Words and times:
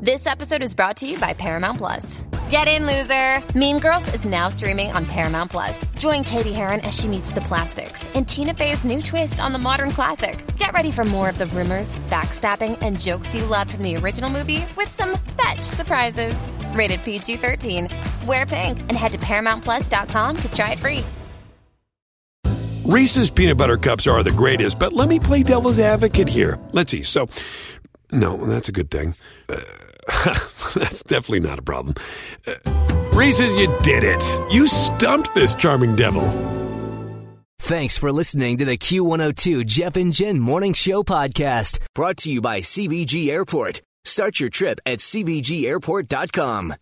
This 0.00 0.28
episode 0.28 0.62
is 0.62 0.74
brought 0.74 0.98
to 0.98 1.08
you 1.08 1.18
by 1.18 1.32
Paramount 1.32 1.78
Plus. 1.78 2.22
Get 2.50 2.68
in, 2.68 2.86
loser! 2.86 3.42
Mean 3.58 3.80
Girls 3.80 4.14
is 4.14 4.24
now 4.24 4.48
streaming 4.48 4.92
on 4.92 5.06
Paramount 5.06 5.50
Plus. 5.50 5.84
Join 5.98 6.22
Cady 6.22 6.52
Heron 6.52 6.82
as 6.82 6.96
she 6.96 7.08
meets 7.08 7.32
the 7.32 7.40
plastics 7.40 8.06
in 8.14 8.24
Tina 8.24 8.54
Fey's 8.54 8.84
new 8.84 9.02
twist 9.02 9.40
on 9.40 9.50
the 9.50 9.58
modern 9.58 9.90
classic. 9.90 10.38
Get 10.56 10.72
ready 10.72 10.92
for 10.92 11.02
more 11.02 11.28
of 11.28 11.36
the 11.36 11.46
rumors, 11.46 11.98
backstabbing, 12.10 12.78
and 12.80 12.96
jokes 12.96 13.34
you 13.34 13.44
loved 13.44 13.72
from 13.72 13.82
the 13.82 13.96
original 13.96 14.30
movie 14.30 14.64
with 14.76 14.88
some 14.88 15.18
fetch 15.36 15.62
surprises. 15.62 16.46
Rated 16.74 17.02
PG 17.02 17.38
13. 17.38 17.88
Wear 18.24 18.46
pink 18.46 18.78
and 18.78 18.92
head 18.92 19.10
to 19.10 19.18
ParamountPlus.com 19.18 20.36
to 20.36 20.52
try 20.52 20.72
it 20.74 20.78
free. 20.78 21.04
Reese's 22.84 23.32
peanut 23.32 23.58
butter 23.58 23.76
cups 23.76 24.06
are 24.06 24.22
the 24.22 24.30
greatest, 24.30 24.78
but 24.78 24.92
let 24.92 25.08
me 25.08 25.18
play 25.18 25.42
devil's 25.42 25.80
advocate 25.80 26.28
here. 26.28 26.60
Let's 26.70 26.92
see. 26.92 27.02
So, 27.02 27.28
no, 28.12 28.46
that's 28.46 28.68
a 28.68 28.72
good 28.72 28.90
thing. 28.90 29.14
Uh, 29.48 29.56
that's 30.74 31.02
definitely 31.02 31.40
not 31.40 31.58
a 31.58 31.62
problem. 31.62 31.94
Uh, 32.46 32.54
Reese's, 33.12 33.54
you 33.56 33.74
did 33.82 34.04
it. 34.04 34.22
You 34.52 34.68
stumped 34.68 35.34
this 35.34 35.54
charming 35.54 35.96
devil. 35.96 36.22
Thanks 37.60 37.98
for 37.98 38.12
listening 38.12 38.58
to 38.58 38.64
the 38.64 38.78
Q102 38.78 39.66
Jeff 39.66 39.96
and 39.96 40.12
Jen 40.12 40.38
Morning 40.38 40.72
Show 40.72 41.02
podcast, 41.02 41.78
brought 41.94 42.16
to 42.18 42.32
you 42.32 42.40
by 42.40 42.60
CVG 42.60 43.28
Airport. 43.28 43.82
Start 44.04 44.40
your 44.40 44.48
trip 44.48 44.80
at 44.86 45.00
CVGAirport.com. 45.00 46.74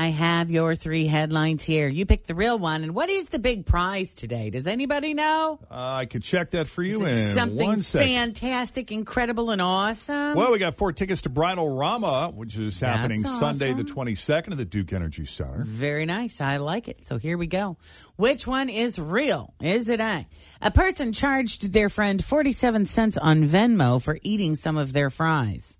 I 0.00 0.06
have 0.06 0.50
your 0.50 0.74
three 0.76 1.06
headlines 1.06 1.62
here. 1.62 1.86
You 1.86 2.06
pick 2.06 2.26
the 2.26 2.34
real 2.34 2.58
one. 2.58 2.84
And 2.84 2.94
what 2.94 3.10
is 3.10 3.28
the 3.28 3.38
big 3.38 3.66
prize 3.66 4.14
today? 4.14 4.48
Does 4.48 4.66
anybody 4.66 5.12
know? 5.12 5.58
Uh, 5.70 5.74
I 5.74 6.06
could 6.06 6.22
check 6.22 6.52
that 6.52 6.68
for 6.68 6.82
you 6.82 7.04
in 7.04 7.34
something 7.34 7.66
one 7.66 7.82
second. 7.82 8.08
fantastic, 8.08 8.92
incredible, 8.92 9.50
and 9.50 9.60
awesome? 9.60 10.36
Well, 10.36 10.52
we 10.52 10.58
got 10.58 10.74
four 10.74 10.94
tickets 10.94 11.20
to 11.22 11.28
Bridal 11.28 11.76
Rama, 11.76 12.32
which 12.34 12.56
is 12.56 12.80
happening 12.80 13.20
Sunday 13.20 13.74
the 13.74 13.84
22nd 13.84 14.52
at 14.52 14.56
the 14.56 14.64
Duke 14.64 14.94
Energy 14.94 15.26
Center. 15.26 15.64
Very 15.64 16.06
nice. 16.06 16.40
I 16.40 16.56
like 16.56 16.88
it. 16.88 17.04
So 17.04 17.18
here 17.18 17.36
we 17.36 17.46
go. 17.46 17.76
Which 18.16 18.46
one 18.46 18.70
is 18.70 18.98
real? 18.98 19.52
Is 19.60 19.90
it 19.90 20.00
A? 20.00 20.26
A 20.62 20.70
person 20.70 21.12
charged 21.12 21.74
their 21.74 21.90
friend 21.90 22.24
47 22.24 22.86
cents 22.86 23.18
on 23.18 23.44
Venmo 23.44 24.00
for 24.00 24.18
eating 24.22 24.54
some 24.54 24.78
of 24.78 24.94
their 24.94 25.10
fries. 25.10 25.76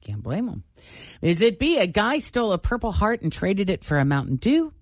Can't 0.00 0.22
blame 0.22 0.46
them. 0.46 0.64
Is 1.20 1.40
it 1.42 1.58
B? 1.58 1.78
A 1.78 1.86
guy 1.86 2.18
stole 2.18 2.52
a 2.52 2.58
Purple 2.58 2.92
Heart 2.92 3.22
and 3.22 3.32
traded 3.32 3.70
it 3.70 3.84
for 3.84 3.98
a 3.98 4.04
Mountain 4.04 4.36
Dew? 4.36 4.72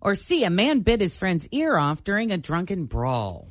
Or 0.00 0.14
C? 0.14 0.44
A 0.44 0.50
man 0.50 0.80
bit 0.80 1.00
his 1.00 1.16
friend's 1.16 1.48
ear 1.48 1.76
off 1.76 2.02
during 2.04 2.30
a 2.30 2.38
drunken 2.38 2.86
brawl. 2.86 3.48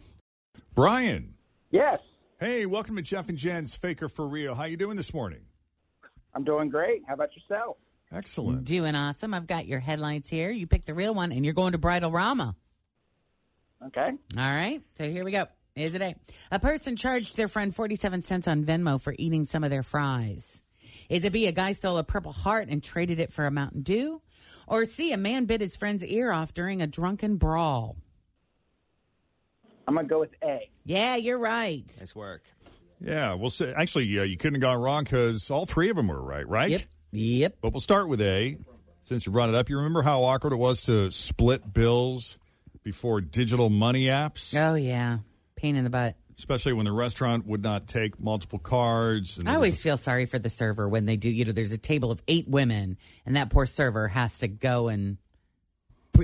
Brian, 0.74 1.36
Yes, 1.72 2.00
hey, 2.40 2.66
welcome 2.66 2.96
to 2.96 3.02
Jeff 3.04 3.30
and 3.30 3.38
Jen's 3.38 3.76
Faker 3.76 4.10
for 4.10 4.28
Real. 4.28 4.56
How 4.56 4.64
you 4.64 4.78
doing 4.78 4.98
this 4.98 5.14
morning? 5.14 5.42
I'm 6.34 6.44
doing 6.44 6.70
great. 6.70 7.04
How 7.08 7.14
about 7.14 7.30
yourself? 7.36 7.78
Excellent. 8.12 8.64
Doing 8.66 8.96
awesome. 8.96 9.36
I've 9.36 9.46
got 9.46 9.68
your 9.68 9.80
headlines 9.80 10.30
here. 10.30 10.50
You 10.50 10.66
pick 10.66 10.86
the 10.86 10.96
real 10.96 11.14
one, 11.14 11.32
and 11.32 11.46
you're 11.46 11.54
going 11.54 11.74
to 11.74 11.78
Bridal 11.78 12.12
Rama. 12.12 12.56
Okay. 13.86 14.10
All 14.38 14.52
right. 14.52 14.82
So 14.96 15.10
here 15.10 15.24
we 15.24 15.32
go. 15.32 15.46
Is 15.76 15.94
it 15.94 16.02
A? 16.02 16.16
A 16.52 16.60
person 16.60 16.96
charged 16.96 17.38
their 17.38 17.48
friend 17.48 17.74
47 17.74 18.24
cents 18.24 18.48
on 18.48 18.64
Venmo 18.66 19.00
for 19.00 19.14
eating 19.18 19.44
some 19.44 19.64
of 19.64 19.70
their 19.70 19.84
fries. 19.84 20.64
Is 21.10 21.24
it 21.24 21.34
B? 21.34 21.48
A 21.48 21.52
guy 21.52 21.72
stole 21.72 21.98
a 21.98 22.04
Purple 22.04 22.32
Heart 22.32 22.70
and 22.70 22.84
traded 22.84 23.20
it 23.20 23.34
for 23.34 23.46
a 23.46 23.52
Mountain 23.52 23.82
Dew? 23.82 24.22
Or 24.68 24.86
C? 24.86 25.12
A 25.12 25.18
man 25.18 25.46
bit 25.46 25.60
his 25.60 25.76
friend's 25.76 26.06
ear 26.06 26.32
off 26.32 26.54
during 26.54 26.82
a 26.82 26.88
drunken 26.88 27.38
brawl. 27.38 27.98
I'm 29.88 29.96
going 29.96 30.06
to 30.06 30.10
go 30.10 30.20
with 30.20 30.30
A. 30.44 30.70
Yeah, 30.86 31.16
you're 31.16 31.40
right. 31.40 31.84
Nice 32.00 32.16
work. 32.16 32.44
Yeah, 33.02 33.34
we'll 33.34 33.50
say, 33.50 33.74
actually, 33.76 34.20
uh, 34.20 34.24
you 34.24 34.38
couldn't 34.38 34.56
have 34.56 34.62
gone 34.62 34.78
wrong 34.78 35.04
because 35.04 35.50
all 35.50 35.66
three 35.66 35.90
of 35.90 35.96
them 35.96 36.10
were 36.10 36.22
right, 36.22 36.48
right? 36.48 36.70
Yep. 36.70 36.82
Yep. 37.12 37.58
But 37.62 37.74
we'll 37.74 37.80
start 37.80 38.08
with 38.08 38.22
A. 38.22 38.58
Since 39.02 39.26
you 39.26 39.32
brought 39.32 39.50
it 39.50 39.56
up, 39.56 39.70
you 39.70 39.78
remember 39.78 40.04
how 40.04 40.22
awkward 40.24 40.54
it 40.54 40.58
was 40.58 40.84
to 40.84 41.10
split 41.10 41.74
bills 41.74 42.38
before 42.84 43.22
digital 43.22 43.72
money 43.72 44.06
apps? 44.06 44.56
Oh, 44.56 44.76
yeah. 44.76 45.20
Pain 45.56 45.76
in 45.76 45.84
the 45.84 45.90
butt. 45.90 46.16
Especially 46.40 46.72
when 46.72 46.86
the 46.86 46.92
restaurant 46.94 47.46
would 47.46 47.62
not 47.62 47.86
take 47.86 48.18
multiple 48.18 48.60
cards. 48.60 49.38
And 49.38 49.50
I 49.50 49.56
always 49.56 49.82
feel 49.82 49.98
sorry 49.98 50.26
for 50.26 50.40
the 50.40 50.50
server 50.50 50.88
when 50.88 51.06
they 51.06 51.18
do, 51.18 51.30
you 51.30 51.44
know, 51.44 51.52
there's 51.52 51.74
a 51.74 51.78
table 51.78 52.12
of 52.12 52.24
eight 52.30 52.48
women, 52.48 52.98
and 53.26 53.36
that 53.36 53.50
poor 53.50 53.66
server 53.66 54.08
has 54.08 54.40
to 54.40 54.48
go 54.48 54.88
and 54.88 55.18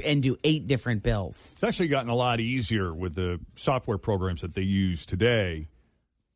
and 0.06 0.24
do 0.24 0.38
eight 0.46 0.68
different 0.68 1.04
bills. 1.04 1.52
It's 1.52 1.66
actually 1.66 1.90
gotten 1.90 2.10
a 2.10 2.16
lot 2.16 2.40
easier 2.40 2.94
with 2.94 3.16
the 3.16 3.42
software 3.56 3.98
programs 3.98 4.40
that 4.40 4.56
they 4.56 4.62
use 4.62 5.06
today. 5.06 5.68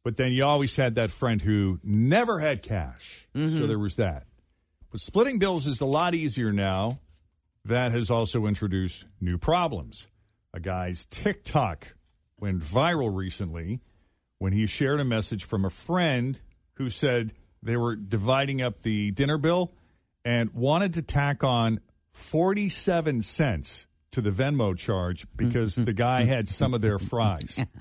But 0.04 0.18
then 0.18 0.34
you 0.34 0.44
always 0.44 0.76
had 0.76 0.96
that 0.96 1.10
friend 1.10 1.42
who 1.42 1.80
never 1.82 2.40
had 2.40 2.62
cash. 2.62 3.28
So 3.34 3.40
mm-hmm. 3.40 3.68
there 3.68 3.80
was 3.80 3.96
that. 3.96 4.26
But 4.92 5.00
splitting 5.00 5.40
bills 5.40 5.68
is 5.68 5.80
a 5.80 5.86
lot 5.86 6.14
easier 6.16 6.52
now. 6.52 7.00
That 7.64 7.94
has 7.94 8.10
also 8.10 8.46
introduced 8.46 9.06
new 9.22 9.38
problems. 9.38 10.08
A 10.54 10.60
guy's 10.60 11.06
TikTok 11.06 11.96
went 12.42 12.62
viral 12.62 13.14
recently 13.16 13.80
when 14.38 14.54
he 14.54 14.66
shared 14.66 15.00
a 15.00 15.06
message 15.06 15.46
from 15.46 15.66
a 15.66 15.70
friend 15.70 16.40
who 16.76 16.90
said 16.90 17.34
they 17.62 17.78
were 17.78 17.96
dividing 17.96 18.62
up 18.62 18.82
the 18.82 19.12
dinner 19.12 19.38
bill 19.38 19.74
and 20.24 20.52
wanted 20.54 20.94
to 20.94 21.02
tack 21.02 21.44
on 21.44 21.80
47 22.14 23.22
cents 23.22 23.86
to 24.12 24.22
the 24.22 24.32
Venmo 24.32 24.78
charge 24.78 25.28
because 25.36 25.76
the 25.76 25.94
guy 25.94 26.24
had 26.24 26.50
some 26.50 26.74
of 26.74 26.82
their 26.82 26.98
fries. 27.00 27.64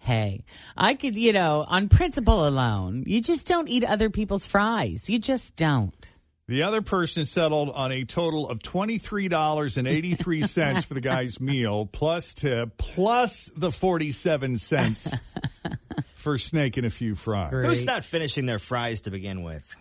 Hey, 0.00 0.44
I 0.76 0.94
could, 0.94 1.14
you 1.14 1.32
know, 1.32 1.64
on 1.68 1.88
principle 1.88 2.48
alone, 2.48 3.04
you 3.06 3.20
just 3.20 3.46
don't 3.46 3.68
eat 3.68 3.84
other 3.84 4.10
people's 4.10 4.46
fries. 4.46 5.08
You 5.08 5.18
just 5.18 5.56
don't. 5.56 6.10
The 6.48 6.64
other 6.64 6.82
person 6.82 7.24
settled 7.24 7.70
on 7.70 7.92
a 7.92 8.04
total 8.04 8.48
of 8.48 8.58
$23.83 8.58 10.84
for 10.84 10.94
the 10.94 11.00
guy's 11.00 11.40
meal, 11.40 11.86
plus 11.86 12.34
tip, 12.34 12.76
plus 12.76 13.48
the 13.56 13.70
47 13.70 14.58
cents 14.58 15.14
for 16.14 16.38
snake 16.38 16.76
and 16.76 16.84
a 16.86 16.90
few 16.90 17.14
fries. 17.14 17.50
Great. 17.50 17.66
Who's 17.66 17.84
not 17.84 18.02
finishing 18.04 18.46
their 18.46 18.58
fries 18.58 19.02
to 19.02 19.12
begin 19.12 19.44
with? 19.44 19.76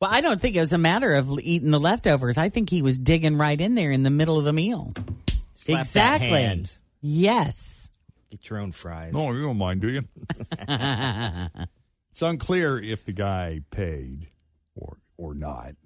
Well, 0.00 0.10
I 0.12 0.20
don't 0.20 0.40
think 0.40 0.56
it 0.56 0.60
was 0.60 0.72
a 0.72 0.78
matter 0.78 1.14
of 1.14 1.38
eating 1.40 1.70
the 1.70 1.78
leftovers. 1.78 2.36
I 2.36 2.48
think 2.48 2.68
he 2.68 2.82
was 2.82 2.98
digging 2.98 3.38
right 3.38 3.60
in 3.60 3.76
there 3.76 3.92
in 3.92 4.02
the 4.02 4.10
middle 4.10 4.36
of 4.38 4.44
the 4.44 4.52
meal. 4.52 4.92
Slap 5.54 5.76
that 5.76 6.16
exactly. 6.16 6.42
hand. 6.42 6.76
Yes. 7.00 7.88
Get 8.30 8.50
your 8.50 8.58
own 8.58 8.72
fries. 8.72 9.12
No, 9.12 9.30
you 9.30 9.42
don't 9.42 9.56
mind, 9.56 9.80
do 9.80 9.92
you? 9.92 10.02
it's 12.10 12.22
unclear 12.22 12.80
if 12.80 13.04
the 13.04 13.12
guy 13.12 13.60
paid 13.70 14.26
or 14.74 14.96
or 15.16 15.34
not. 15.34 15.76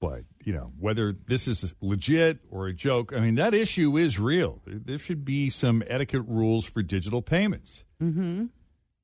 But, 0.00 0.22
you 0.44 0.52
know, 0.52 0.72
whether 0.78 1.12
this 1.12 1.48
is 1.48 1.74
legit 1.80 2.38
or 2.50 2.68
a 2.68 2.72
joke, 2.72 3.12
I 3.12 3.18
mean, 3.18 3.34
that 3.34 3.52
issue 3.52 3.96
is 3.96 4.18
real. 4.18 4.62
There, 4.64 4.78
there 4.78 4.98
should 4.98 5.24
be 5.24 5.50
some 5.50 5.82
etiquette 5.86 6.22
rules 6.26 6.64
for 6.64 6.82
digital 6.82 7.20
payments. 7.20 7.82
Mm-hmm. 8.00 8.46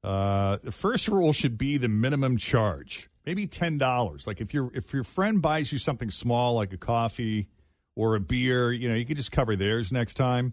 Uh, 0.05 0.59
the 0.63 0.71
first 0.71 1.09
rule 1.09 1.33
should 1.33 1.59
be 1.59 1.79
the 1.79 1.89
minimum 1.89 2.37
charge, 2.37 3.09
maybe 3.27 3.47
ten 3.47 3.79
dollars. 3.79 4.27
Like 4.27 4.41
if 4.41 4.53
your 4.53 4.71
if 4.75 4.93
your 4.93 5.03
friend 5.03 5.41
buys 5.41 5.73
you 5.73 5.79
something 5.79 6.11
small, 6.11 6.55
like 6.55 6.73
a 6.73 6.77
coffee 6.77 7.49
or 7.97 8.15
a 8.15 8.21
beer, 8.21 8.71
you 8.71 8.89
know, 8.89 8.95
you 8.95 9.07
could 9.07 9.17
just 9.17 9.33
cover 9.33 9.57
theirs 9.57 9.91
next 9.91 10.15
time. 10.15 10.53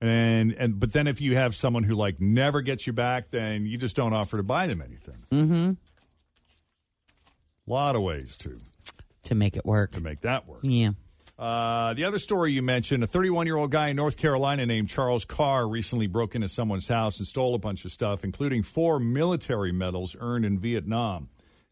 And 0.00 0.54
and 0.54 0.80
but 0.80 0.92
then 0.92 1.06
if 1.06 1.20
you 1.20 1.36
have 1.36 1.54
someone 1.54 1.82
who 1.84 1.94
like 1.94 2.20
never 2.20 2.62
gets 2.62 2.86
you 2.86 2.92
back, 2.92 3.30
then 3.30 3.66
you 3.66 3.78
just 3.78 3.94
don't 3.94 4.12
offer 4.12 4.38
to 4.38 4.42
buy 4.42 4.66
them 4.66 4.82
anything. 4.82 5.24
Mm-hmm. 5.30 5.72
A 7.68 7.70
lot 7.70 7.94
of 7.94 8.02
ways 8.02 8.36
to 8.36 8.58
To 9.26 9.34
make 9.34 9.56
it 9.56 9.64
work. 9.64 9.92
to 9.92 10.00
make 10.00 10.22
that 10.22 10.46
work. 10.48 10.60
Yeah. 10.62 10.90
Uh, 11.38 11.92
the 11.92 12.04
other 12.04 12.18
story 12.18 12.52
you 12.52 12.62
mentioned, 12.62 13.04
a 13.04 13.06
31 13.06 13.46
year 13.46 13.56
old 13.56 13.70
guy 13.70 13.88
in 13.88 13.96
North 13.96 14.16
Carolina 14.16 14.64
named 14.64 14.88
Charles 14.88 15.24
Carr 15.24 15.68
recently 15.68 16.06
broke 16.06 16.34
into 16.34 16.48
someone's 16.48 16.88
house 16.88 17.18
and 17.18 17.26
stole 17.26 17.54
a 17.54 17.58
bunch 17.58 17.84
of 17.84 17.92
stuff, 17.92 18.24
including 18.24 18.62
four 18.62 18.98
military 18.98 19.72
medals 19.72 20.16
earned 20.18 20.46
in 20.46 20.58
Vietnam. 20.58 21.28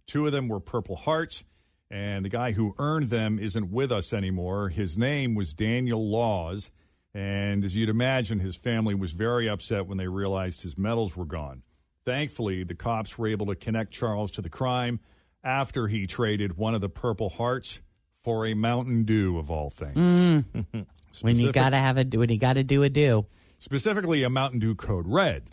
Two 0.06 0.26
of 0.26 0.32
them 0.32 0.48
were 0.48 0.60
Purple 0.60 0.96
Hearts, 0.96 1.44
and 1.90 2.24
the 2.24 2.28
guy 2.28 2.52
who 2.52 2.74
earned 2.78 3.08
them 3.08 3.38
isn't 3.38 3.70
with 3.70 3.90
us 3.90 4.12
anymore. 4.12 4.68
His 4.68 4.98
name 4.98 5.34
was 5.34 5.54
Daniel 5.54 6.10
Laws, 6.10 6.70
and 7.14 7.64
as 7.64 7.74
you'd 7.74 7.88
imagine, 7.88 8.40
his 8.40 8.56
family 8.56 8.94
was 8.94 9.12
very 9.12 9.48
upset 9.48 9.86
when 9.86 9.96
they 9.96 10.08
realized 10.08 10.60
his 10.60 10.76
medals 10.76 11.16
were 11.16 11.24
gone. 11.24 11.62
Thankfully, 12.04 12.64
the 12.64 12.74
cops 12.74 13.16
were 13.16 13.28
able 13.28 13.46
to 13.46 13.54
connect 13.54 13.92
Charles 13.92 14.30
to 14.32 14.42
the 14.42 14.50
crime 14.50 15.00
after 15.44 15.86
he 15.86 16.06
traded 16.06 16.56
one 16.56 16.74
of 16.74 16.80
the 16.80 16.88
Purple 16.88 17.28
Hearts 17.28 17.80
for 18.22 18.46
a 18.46 18.54
Mountain 18.54 19.04
Dew 19.04 19.38
of 19.38 19.50
all 19.50 19.70
things. 19.70 19.96
Mm. 19.96 20.86
When 21.20 21.36
you 21.36 21.52
gotta 21.52 21.76
have 21.76 21.96
a 21.96 22.04
when 22.18 22.28
you 22.28 22.38
gotta 22.38 22.64
do 22.64 22.82
a 22.82 22.88
do. 22.88 23.26
specifically 23.60 24.24
a 24.24 24.30
Mountain 24.30 24.58
Dew 24.58 24.74
Code 24.74 25.06
Red. 25.06 25.44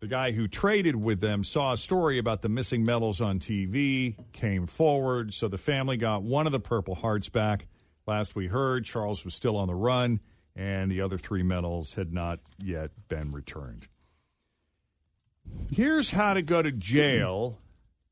The 0.00 0.06
guy 0.06 0.32
who 0.32 0.48
traded 0.48 0.96
with 0.96 1.20
them 1.20 1.44
saw 1.44 1.72
a 1.72 1.76
story 1.76 2.16
about 2.16 2.40
the 2.40 2.48
missing 2.48 2.82
medals 2.82 3.20
on 3.20 3.38
TV, 3.38 4.16
came 4.32 4.66
forward, 4.66 5.34
so 5.34 5.48
the 5.48 5.58
family 5.58 5.98
got 5.98 6.22
one 6.22 6.46
of 6.46 6.52
the 6.52 6.60
Purple 6.60 6.94
Hearts 6.94 7.28
back. 7.28 7.66
Last 8.06 8.34
we 8.34 8.46
heard, 8.46 8.84
Charles 8.84 9.24
was 9.24 9.34
still 9.34 9.56
on 9.56 9.68
the 9.68 9.74
run, 9.74 10.20
and 10.54 10.90
the 10.90 11.00
other 11.02 11.18
three 11.18 11.42
medals 11.42 11.94
had 11.94 12.12
not 12.12 12.40
yet 12.58 12.90
been 13.08 13.32
returned. 13.32 13.88
Here's 15.70 16.10
how 16.10 16.34
to 16.34 16.42
go 16.42 16.62
to 16.62 16.72
jail 16.72 17.58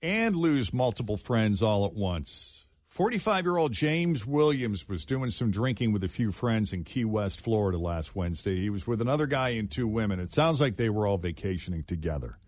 and 0.04 0.36
lose 0.36 0.74
multiple 0.74 1.16
friends 1.16 1.62
all 1.62 1.86
at 1.86 1.94
once. 1.94 2.66
45 2.88 3.46
year 3.46 3.56
old 3.56 3.72
James 3.72 4.26
Williams 4.26 4.86
was 4.86 5.06
doing 5.06 5.30
some 5.30 5.50
drinking 5.50 5.92
with 5.92 6.04
a 6.04 6.08
few 6.08 6.30
friends 6.30 6.74
in 6.74 6.84
Key 6.84 7.06
West, 7.06 7.40
Florida 7.40 7.78
last 7.78 8.14
Wednesday. 8.14 8.60
He 8.60 8.68
was 8.68 8.86
with 8.86 9.00
another 9.00 9.26
guy 9.26 9.48
and 9.48 9.68
two 9.68 9.88
women. 9.88 10.20
It 10.20 10.30
sounds 10.30 10.60
like 10.60 10.76
they 10.76 10.90
were 10.90 11.06
all 11.06 11.16
vacationing 11.16 11.84
together. 11.84 12.38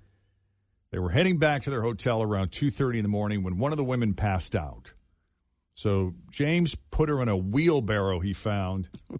They 0.92 0.98
were 0.98 1.10
heading 1.10 1.38
back 1.38 1.62
to 1.62 1.70
their 1.70 1.80
hotel 1.80 2.22
around 2.22 2.52
2:30 2.52 2.98
in 2.98 3.02
the 3.02 3.08
morning 3.08 3.42
when 3.42 3.58
one 3.58 3.72
of 3.72 3.78
the 3.78 3.84
women 3.84 4.12
passed 4.12 4.54
out. 4.54 4.92
So 5.72 6.14
James 6.30 6.76
put 6.90 7.08
her 7.08 7.22
in 7.22 7.28
a 7.28 7.36
wheelbarrow 7.36 8.20
he 8.20 8.34
found 8.34 8.90
oh, 9.12 9.18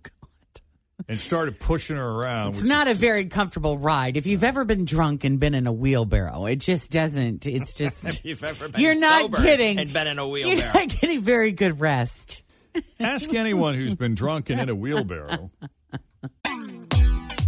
and 1.08 1.20
started 1.20 1.60
pushing 1.60 1.96
her 1.96 2.08
around. 2.08 2.50
It's 2.50 2.62
which 2.62 2.68
not 2.68 2.86
a 2.86 2.90
is- 2.90 2.98
very 2.98 3.26
comfortable 3.26 3.78
ride. 3.78 4.16
If 4.16 4.26
you've 4.26 4.44
ever 4.44 4.64
been 4.64 4.84
drunk 4.84 5.24
and 5.24 5.38
been 5.38 5.54
in 5.54 5.66
a 5.66 5.72
wheelbarrow, 5.72 6.46
it 6.46 6.56
just 6.56 6.90
doesn't. 6.90 7.46
It's 7.46 7.74
just. 7.74 8.04
If 8.06 8.24
you've 8.24 8.42
ever 8.44 8.68
been 8.68 8.80
you're 8.80 8.98
not 8.98 9.22
sober 9.22 9.38
kidding. 9.38 9.78
and 9.78 9.92
been 9.92 10.06
in 10.06 10.18
a 10.18 10.26
wheelbarrow, 10.28 10.56
You're 10.56 10.74
not 10.74 10.88
getting 10.88 11.20
very 11.20 11.52
good 11.52 11.80
rest. 11.80 12.42
Ask 13.00 13.32
anyone 13.34 13.74
who's 13.74 13.94
been 13.94 14.14
drunk 14.14 14.50
and 14.50 14.60
in 14.60 14.68
a 14.68 14.74
wheelbarrow. 14.74 15.50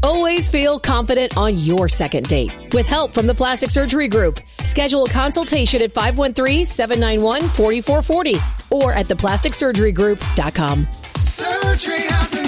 Always 0.00 0.48
feel 0.50 0.78
confident 0.78 1.36
on 1.36 1.56
your 1.56 1.88
second 1.88 2.28
date. 2.28 2.72
With 2.72 2.86
help 2.88 3.12
from 3.14 3.26
the 3.26 3.34
Plastic 3.34 3.68
Surgery 3.68 4.06
Group, 4.06 4.38
schedule 4.62 5.06
a 5.06 5.10
consultation 5.10 5.82
at 5.82 5.92
513-791-4440 5.92 8.70
or 8.70 8.92
at 8.92 9.06
theplasticsurgerygroup.com. 9.06 10.86
Surgery 11.18 11.98
has 12.02 12.32
an 12.34 12.46
art. 12.46 12.47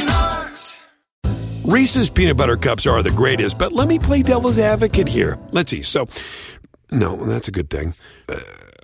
Reese's 1.70 2.11
peanut 2.11 2.37
butter 2.37 2.56
cups 2.56 2.84
are 2.87 3.00
the 3.02 3.11
greatest, 3.12 3.56
but 3.58 3.72
let 3.72 3.87
me 3.87 3.99
play 3.99 4.22
devil's 4.22 4.58
advocate 4.58 5.06
here. 5.06 5.38
Let's 5.52 5.70
see. 5.70 5.82
So, 5.82 6.08
no, 6.90 7.14
that's 7.17 7.46
a 7.46 7.52
good 7.52 7.70
thing. 7.70 7.94
Uh, 8.28 8.38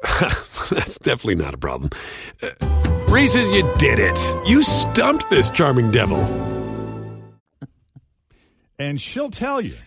that's 0.71 0.97
definitely 0.99 1.35
not 1.35 1.53
a 1.53 1.59
problem. 1.59 1.91
Uh, 2.41 2.51
Reese's, 3.09 3.49
you 3.51 3.69
did 3.79 3.99
it. 3.99 4.17
You 4.49 4.63
stumped 4.63 5.29
this 5.31 5.51
charming 5.51 5.91
devil. 5.91 6.21
And 8.79 9.01
she'll 9.01 9.31
tell 9.31 9.61
you. 9.61 9.75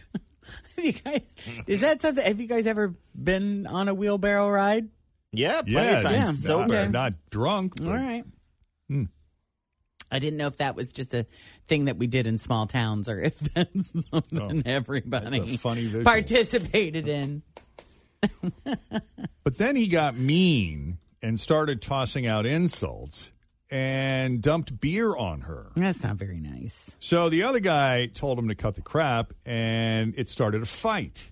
You 0.82 0.94
guys- 0.94 1.22
Is 1.68 1.82
that 1.82 2.02
something? 2.02 2.24
Have 2.24 2.40
you 2.40 2.48
guys 2.48 2.66
ever 2.66 2.96
been 3.14 3.68
on 3.68 3.90
a 3.90 3.94
wheelbarrow 3.94 4.50
ride? 4.50 4.88
Yeah, 5.34 5.62
plenty 5.62 5.90
Yeah, 5.90 5.98
of 5.98 6.04
times. 6.04 6.16
Yeah. 6.16 6.26
Sober. 6.32 6.84
Not, 6.86 6.92
not 6.92 7.14
drunk. 7.30 7.74
but- 7.76 7.88
All 7.88 7.94
right. 7.98 8.24
Hmm. 8.88 9.04
I 10.12 10.20
didn't 10.20 10.38
know 10.38 10.48
if 10.48 10.58
that 10.58 10.76
was 10.76 10.92
just 10.92 11.14
a 11.14 11.26
thing 11.68 11.86
that 11.86 11.98
we 11.98 12.08
did 12.08 12.26
in 12.28 12.38
small 12.38 12.66
towns 12.68 13.08
or 13.10 13.22
if 13.24 13.38
that's 13.40 13.96
something 14.10 14.64
everybody 14.66 15.40
Oh, 15.40 15.46
that's 15.46 15.62
funny 15.62 15.84
visual. 15.86 16.04
participated 16.04 17.08
in. 17.08 17.44
But 19.44 19.58
then 19.58 19.76
he 19.76 19.88
got 19.88 20.18
mean 20.18 20.98
and 21.22 21.40
started 21.40 21.82
tossing 21.82 22.28
out 22.28 22.46
insults 22.46 23.32
and 23.70 24.42
dumped 24.42 24.80
beer 24.80 25.16
on 25.16 25.42
her. 25.42 25.68
That's 25.76 26.04
not 26.04 26.16
very 26.18 26.40
nice. 26.40 26.96
So 27.00 27.30
the 27.30 27.44
other 27.44 27.60
guy 27.60 28.08
told 28.08 28.38
him 28.40 28.48
to 28.50 28.56
cut 28.56 28.76
the 28.76 28.82
crap, 28.82 29.34
and 29.46 30.14
it 30.18 30.28
started 30.30 30.62
a 30.62 30.66
fight. 30.66 31.32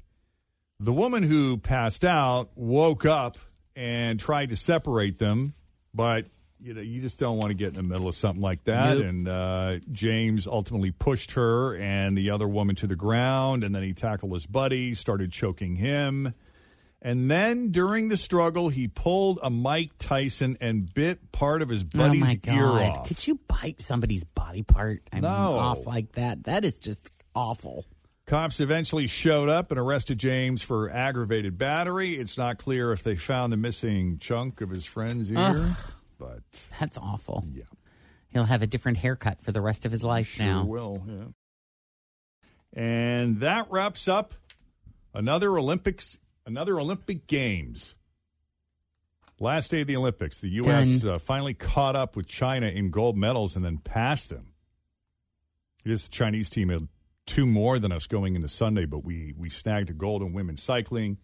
The 0.80 0.94
woman 0.94 1.24
who 1.24 1.58
passed 1.58 2.06
out 2.06 2.52
woke 2.56 3.06
up 3.06 3.38
and 3.76 4.20
tried 4.20 4.50
to 4.50 4.56
separate 4.56 5.18
them, 5.20 5.56
but 5.94 6.28
you 6.60 6.74
know 6.74 6.82
you 6.82 7.02
just 7.02 7.20
don't 7.20 7.38
want 7.38 7.50
to 7.50 7.56
get 7.56 7.70
in 7.70 7.74
the 7.76 7.84
middle 7.84 8.08
of 8.08 8.16
something 8.16 8.42
like 8.42 8.64
that. 8.66 8.98
Nope. 8.98 9.06
And 9.06 9.28
uh, 9.28 9.76
James 9.92 10.48
ultimately 10.48 10.92
pushed 10.92 11.32
her 11.32 11.76
and 11.76 12.18
the 12.18 12.32
other 12.32 12.48
woman 12.48 12.76
to 12.78 12.88
the 12.88 12.96
ground, 12.96 13.64
and 13.64 13.76
then 13.76 13.84
he 13.84 13.94
tackled 13.94 14.34
his 14.34 14.46
buddy, 14.46 14.94
started 14.94 15.32
choking 15.32 15.76
him. 15.76 16.34
And 17.00 17.30
then 17.30 17.70
during 17.70 18.10
the 18.10 18.18
struggle, 18.18 18.70
he 18.70 18.88
pulled 18.88 19.40
a 19.44 19.50
Mike 19.52 19.92
Tyson 20.00 20.58
and 20.60 20.92
bit 20.92 21.32
part 21.32 21.62
of 21.62 21.70
his 21.70 21.84
buddy's 21.84 22.24
oh 22.24 22.26
my 22.26 22.36
god! 22.36 22.56
ear 22.56 22.66
off. 22.66 23.08
Could 23.08 23.28
you 23.28 23.40
bite 23.48 23.82
somebody's 23.82 24.24
body 24.24 24.64
part? 24.64 25.04
I 25.14 25.18
mean, 25.18 25.26
off 25.26 25.86
like 25.86 26.14
that. 26.14 26.46
That 26.46 26.66
is 26.66 26.80
just 26.80 27.12
awful. 27.36 27.86
Cops 28.26 28.60
eventually 28.60 29.08
showed 29.08 29.48
up 29.48 29.72
and 29.72 29.80
arrested 29.80 30.18
James 30.18 30.62
for 30.62 30.90
aggravated 30.90 31.58
battery. 31.58 32.16
It's 32.16 32.38
not 32.38 32.58
clear 32.58 32.92
if 32.92 33.02
they 33.02 33.16
found 33.16 33.54
the 33.54 33.58
missing 33.58 34.18
chunk 34.18 34.60
of 34.60 34.70
his 34.70 34.84
friend's 34.86 35.32
ear, 35.32 35.38
Ugh. 35.40 35.78
But 36.18 36.42
That's 36.80 36.98
awful. 36.98 37.46
yeah, 37.54 37.64
He'll 38.30 38.44
have 38.46 38.62
a 38.62 38.68
different 38.68 38.98
haircut 39.00 39.42
for 39.42 39.52
the 39.52 39.62
rest 39.62 39.86
of 39.86 39.92
his 39.92 40.04
life 40.04 40.28
sure 40.28 40.46
now. 40.46 40.64
will. 40.66 41.04
Yeah. 41.08 41.24
And 42.74 43.40
that 43.40 43.68
wraps 43.72 44.08
up 44.08 44.34
another 45.14 45.58
Olympics, 45.58 46.18
another 46.46 46.80
Olympic 46.80 47.28
Games. 47.28 47.96
Last 49.40 49.70
day 49.72 49.82
of 49.82 49.88
the 49.88 49.96
Olympics, 49.96 50.40
the 50.40 50.50
U.S. 50.50 51.04
Uh, 51.06 51.20
finally 51.20 51.54
caught 51.54 51.96
up 51.96 52.16
with 52.16 52.26
China 52.28 52.68
in 52.68 52.90
gold 52.90 53.16
medals 53.18 53.56
and 53.56 53.64
then 53.64 53.78
passed 53.78 54.30
them. 54.30 54.54
This 55.86 56.10
Chinese 56.10 56.50
team 56.50 56.70
had 56.70 56.88
two 57.28 57.46
more 57.46 57.78
than 57.78 57.92
us 57.92 58.08
going 58.08 58.36
into 58.36 58.48
Sunday, 58.48 58.86
but 58.86 59.04
we 59.06 59.34
we 59.38 59.50
snagged 59.50 59.90
a 59.92 59.94
gold 59.94 60.22
in 60.24 60.34
women's 60.34 60.64
cycling. 60.64 61.18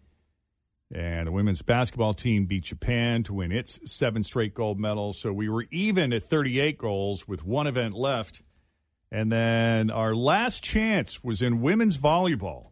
And 0.94 1.26
the 1.26 1.32
women's 1.32 1.60
basketball 1.60 2.14
team 2.14 2.46
beat 2.46 2.62
Japan 2.62 3.24
to 3.24 3.34
win 3.34 3.50
its 3.50 3.80
seven 3.90 4.22
straight 4.22 4.54
gold 4.54 4.78
medals. 4.78 5.18
So 5.18 5.32
we 5.32 5.48
were 5.48 5.66
even 5.72 6.12
at 6.12 6.22
38 6.22 6.78
goals 6.78 7.26
with 7.26 7.44
one 7.44 7.66
event 7.66 7.96
left. 7.96 8.42
And 9.10 9.32
then 9.32 9.90
our 9.90 10.14
last 10.14 10.62
chance 10.62 11.24
was 11.24 11.42
in 11.42 11.60
women's 11.60 11.98
volleyball. 11.98 12.68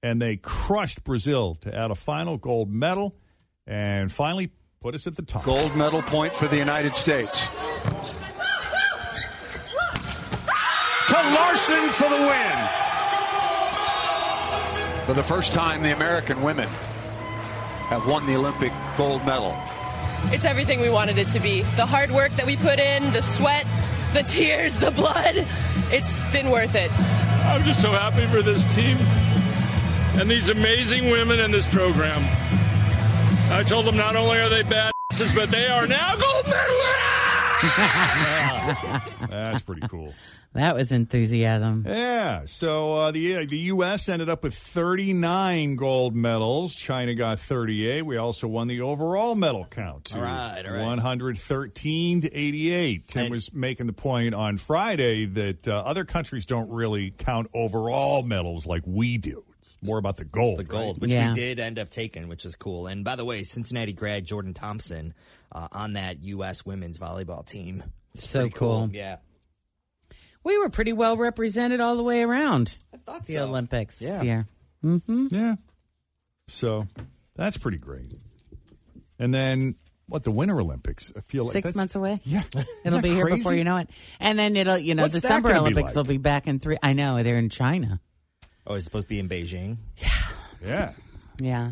And 0.00 0.22
they 0.22 0.36
crushed 0.36 1.02
Brazil 1.02 1.56
to 1.62 1.76
add 1.76 1.90
a 1.90 1.96
final 1.96 2.38
gold 2.38 2.70
medal 2.70 3.16
and 3.66 4.12
finally 4.12 4.52
put 4.80 4.94
us 4.94 5.08
at 5.08 5.16
the 5.16 5.22
top. 5.22 5.42
Gold 5.42 5.74
medal 5.74 6.02
point 6.02 6.36
for 6.36 6.46
the 6.46 6.56
United 6.56 6.94
States. 6.94 7.48
To 11.08 11.14
Larson 11.14 11.88
for 11.90 12.08
the 12.08 12.16
win. 12.16 12.68
For 15.04 15.14
the 15.14 15.24
first 15.24 15.52
time, 15.52 15.82
the 15.82 15.92
American 15.92 16.40
women 16.40 16.68
have 17.94 18.06
won 18.10 18.26
the 18.26 18.34
Olympic 18.34 18.72
gold 18.96 19.24
medal. 19.24 19.56
It's 20.32 20.44
everything 20.44 20.80
we 20.80 20.90
wanted 20.90 21.16
it 21.16 21.28
to 21.28 21.38
be. 21.38 21.62
The 21.76 21.86
hard 21.86 22.10
work 22.10 22.32
that 22.32 22.44
we 22.44 22.56
put 22.56 22.80
in, 22.80 23.12
the 23.12 23.22
sweat, 23.22 23.66
the 24.14 24.24
tears, 24.24 24.80
the 24.80 24.90
blood, 24.90 25.46
it's 25.92 26.18
been 26.32 26.50
worth 26.50 26.74
it. 26.74 26.90
I'm 27.46 27.62
just 27.62 27.80
so 27.80 27.92
happy 27.92 28.26
for 28.26 28.42
this 28.42 28.64
team 28.74 28.96
and 30.18 30.28
these 30.28 30.48
amazing 30.48 31.10
women 31.10 31.38
in 31.38 31.52
this 31.52 31.68
program. 31.72 32.24
I 33.52 33.62
told 33.62 33.84
them 33.84 33.96
not 33.96 34.16
only 34.16 34.40
are 34.40 34.48
they 34.48 34.64
badasses, 34.64 35.32
but 35.32 35.50
they 35.50 35.68
are 35.68 35.86
now 35.86 36.16
gold 36.16 36.44
medalists. 36.46 37.13
That's 39.30 39.62
pretty 39.62 39.86
cool. 39.88 40.12
That 40.52 40.74
was 40.76 40.92
enthusiasm. 40.92 41.84
Yeah. 41.86 42.42
So 42.46 42.94
uh, 42.94 43.10
the 43.10 43.36
uh, 43.36 43.46
the 43.48 43.58
U.S. 43.58 44.08
ended 44.08 44.28
up 44.28 44.42
with 44.44 44.54
39 44.54 45.76
gold 45.76 46.14
medals. 46.14 46.74
China 46.74 47.14
got 47.14 47.40
38. 47.40 48.02
We 48.02 48.16
also 48.16 48.46
won 48.46 48.68
the 48.68 48.80
overall 48.80 49.34
medal 49.34 49.66
count. 49.68 50.04
To 50.06 50.16
All 50.16 50.22
right, 50.22 50.62
all 50.64 50.72
right. 50.72 50.80
113 50.86 52.20
to 52.22 52.32
88. 52.36 53.08
Tim 53.08 53.22
And- 53.24 53.30
was 53.32 53.52
making 53.52 53.86
the 53.86 53.92
point 53.92 54.34
on 54.34 54.58
Friday 54.58 55.26
that 55.26 55.66
uh, 55.66 55.82
other 55.84 56.04
countries 56.04 56.46
don't 56.46 56.70
really 56.70 57.10
count 57.10 57.48
overall 57.54 58.22
medals 58.22 58.64
like 58.66 58.82
we 58.86 59.18
do. 59.18 59.44
It's 59.60 59.76
more 59.82 59.98
about 59.98 60.16
the 60.18 60.24
gold. 60.24 60.58
The 60.58 60.64
gold, 60.64 60.96
right? 60.96 61.00
which 61.02 61.10
Yeah. 61.10 61.30
we 61.30 61.34
did 61.34 61.58
end 61.58 61.78
up 61.80 61.90
taking, 61.90 62.28
which 62.28 62.44
is 62.46 62.54
cool. 62.54 62.86
And 62.86 63.04
by 63.04 63.16
the 63.16 63.24
way, 63.24 63.42
Cincinnati 63.42 63.92
grad 63.92 64.24
Jordan 64.24 64.54
Thompson 64.54 65.14
uh, 65.54 65.68
on 65.72 65.92
that 65.94 66.22
U.S. 66.24 66.66
women's 66.66 66.98
volleyball 66.98 67.46
team. 67.46 67.82
It's 68.14 68.28
So 68.28 68.40
pretty 68.40 68.54
cool. 68.56 68.90
Yeah. 68.92 69.16
We 70.42 70.58
were 70.58 70.68
pretty 70.68 70.92
well 70.92 71.16
represented 71.16 71.80
all 71.80 71.96
the 71.96 72.02
way 72.02 72.22
around 72.22 72.76
I 72.92 72.98
thought 72.98 73.24
the 73.24 73.34
so. 73.34 73.44
Olympics 73.44 74.02
Yeah. 74.02 74.18
this. 74.22 74.44
Mm-hmm. 74.84 75.26
Yeah. 75.30 75.54
So 76.48 76.86
that's 77.34 77.56
pretty 77.56 77.78
great. 77.78 78.12
And 79.18 79.32
then 79.32 79.76
what 80.06 80.22
the 80.24 80.30
Winter 80.30 80.60
Olympics? 80.60 81.10
I 81.16 81.20
feel 81.22 81.44
like 81.44 81.52
Six 81.52 81.68
that's- 81.68 81.76
months 81.76 81.94
away. 81.94 82.20
Yeah. 82.24 82.42
It'll 82.84 83.00
be 83.00 83.08
that 83.08 83.14
here 83.14 83.24
crazy? 83.24 83.38
before 83.38 83.54
you 83.54 83.64
know 83.64 83.78
it. 83.78 83.88
And 84.20 84.38
then 84.38 84.54
it'll, 84.56 84.76
you 84.76 84.94
know, 84.94 85.02
What's 85.04 85.14
the 85.14 85.20
that 85.20 85.28
Summer 85.28 85.42
gonna 85.48 85.54
be 85.54 85.60
Olympics 85.60 85.96
like? 85.96 86.04
will 86.04 86.08
be 86.12 86.18
back 86.18 86.46
in 86.46 86.58
three. 86.58 86.76
I 86.82 86.92
know, 86.92 87.22
they're 87.22 87.38
in 87.38 87.48
China. 87.48 88.00
Oh, 88.66 88.74
it's 88.74 88.84
supposed 88.84 89.06
to 89.06 89.08
be 89.08 89.18
in 89.18 89.28
Beijing. 89.28 89.78
Yeah. 89.96 90.08
Yeah, 90.66 90.92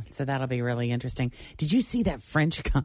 so 0.06 0.24
that'll 0.24 0.46
be 0.46 0.62
really 0.62 0.90
interesting. 0.90 1.32
Did 1.56 1.72
you 1.72 1.80
see 1.82 2.04
that 2.04 2.20
French 2.22 2.62
guy? 2.72 2.82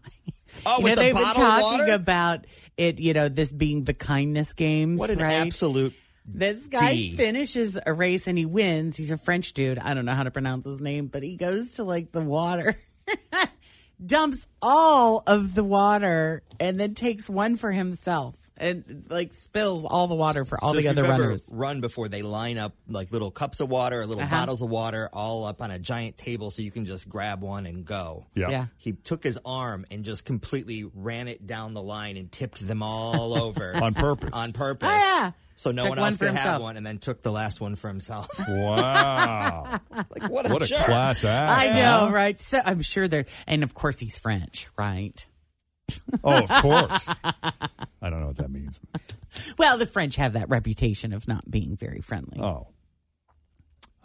Oh, 0.65 0.77
You 0.77 0.83
with 0.83 0.91
know, 0.91 0.95
the 0.95 1.01
they've 1.01 1.15
been 1.15 1.23
talking 1.33 1.89
about 1.89 2.45
it, 2.77 2.99
you 2.99 3.13
know, 3.13 3.29
this 3.29 3.51
being 3.51 3.83
the 3.83 3.93
kindness 3.93 4.53
games. 4.53 4.99
What 4.99 5.09
an 5.09 5.19
right? 5.19 5.33
absolute. 5.33 5.93
This 6.25 6.67
guy 6.67 6.93
D. 6.93 7.11
finishes 7.15 7.79
a 7.85 7.93
race 7.93 8.27
and 8.27 8.37
he 8.37 8.45
wins. 8.45 8.97
He's 8.97 9.11
a 9.11 9.17
French 9.17 9.53
dude. 9.53 9.79
I 9.79 9.93
don't 9.93 10.05
know 10.05 10.13
how 10.13 10.23
to 10.23 10.31
pronounce 10.31 10.65
his 10.65 10.81
name, 10.81 11.07
but 11.07 11.23
he 11.23 11.37
goes 11.37 11.73
to 11.73 11.83
like 11.85 12.11
the 12.11 12.21
water, 12.21 12.77
dumps 14.05 14.45
all 14.61 15.23
of 15.25 15.55
the 15.55 15.63
water, 15.63 16.43
and 16.59 16.79
then 16.79 16.93
takes 16.93 17.29
one 17.29 17.55
for 17.55 17.71
himself. 17.71 18.35
And 18.59 19.05
like 19.09 19.33
spills 19.33 19.85
all 19.85 20.07
the 20.07 20.15
water 20.15 20.45
for 20.45 20.57
all 20.63 20.71
So 20.73 20.79
the 20.79 20.85
if 20.85 20.91
other 20.91 21.01
you've 21.03 21.11
ever 21.11 21.23
runners. 21.23 21.49
Run 21.53 21.81
before 21.81 22.07
they 22.07 22.21
line 22.21 22.57
up 22.57 22.73
like 22.87 23.11
little 23.11 23.31
cups 23.31 23.59
of 23.59 23.69
water, 23.69 24.01
or 24.01 24.05
little 24.05 24.23
Uh-huh. 24.23 24.35
bottles 24.35 24.61
of 24.61 24.69
water, 24.69 25.09
all 25.13 25.45
up 25.45 25.61
on 25.61 25.71
a 25.71 25.79
giant 25.79 26.17
table, 26.17 26.51
so 26.51 26.61
you 26.61 26.71
can 26.71 26.85
just 26.85 27.07
grab 27.09 27.41
one 27.41 27.65
and 27.65 27.85
go. 27.85 28.25
Yeah. 28.35 28.49
Yeah. 28.49 28.65
He 28.77 28.93
took 28.93 29.23
his 29.23 29.39
arm 29.45 29.85
and 29.91 30.03
just 30.03 30.25
completely 30.25 30.83
ran 30.93 31.27
it 31.27 31.45
down 31.47 31.73
the 31.73 31.81
line 31.83 32.17
and 32.17 32.31
tipped 32.31 32.67
them 32.67 32.81
all 32.83 33.37
over 33.41 33.75
On 33.75 33.93
purpose. 33.93 34.31
On 34.33 34.53
purpose. 34.53 34.89
Oh, 34.91 35.19
yeah. 35.21 35.31
So 35.59 35.71
no 35.71 35.83
Took 35.83 35.89
one 35.89 35.97
one 35.97 36.07
else 36.09 36.17
for 36.17 36.25
could 36.27 36.35
have 36.35 36.61
one, 36.61 36.77
and 36.77 36.85
then 36.85 36.99
took 36.99 37.23
the 37.23 37.31
last 37.31 37.59
one 37.59 37.75
for 37.75 37.87
himself. 37.87 38.29
Wow. 38.47 39.79
like 39.91 40.29
what 40.29 40.47
a, 40.47 40.53
what 40.53 40.61
a 40.61 40.67
class 40.83 41.23
act. 41.23 41.59
I 41.73 41.73
know, 41.79 42.11
right? 42.11 42.39
So 42.39 42.59
I'm 42.63 42.81
sure 42.81 43.07
they're, 43.07 43.25
and 43.47 43.63
of 43.63 43.73
course 43.73 43.99
he's 43.99 44.19
French, 44.19 44.67
right? 44.77 45.25
Oh, 46.23 46.43
of 46.43 46.49
course. 46.61 47.05
I 48.01 48.09
don't 48.09 48.19
know 48.19 48.27
what 48.27 48.37
that 48.37 48.51
means. 48.51 48.79
Well, 49.57 49.77
the 49.77 49.85
French 49.85 50.15
have 50.15 50.33
that 50.33 50.49
reputation 50.49 51.13
of 51.13 51.27
not 51.27 51.49
being 51.49 51.75
very 51.77 52.01
friendly. 52.01 52.39
Oh. 52.39 52.67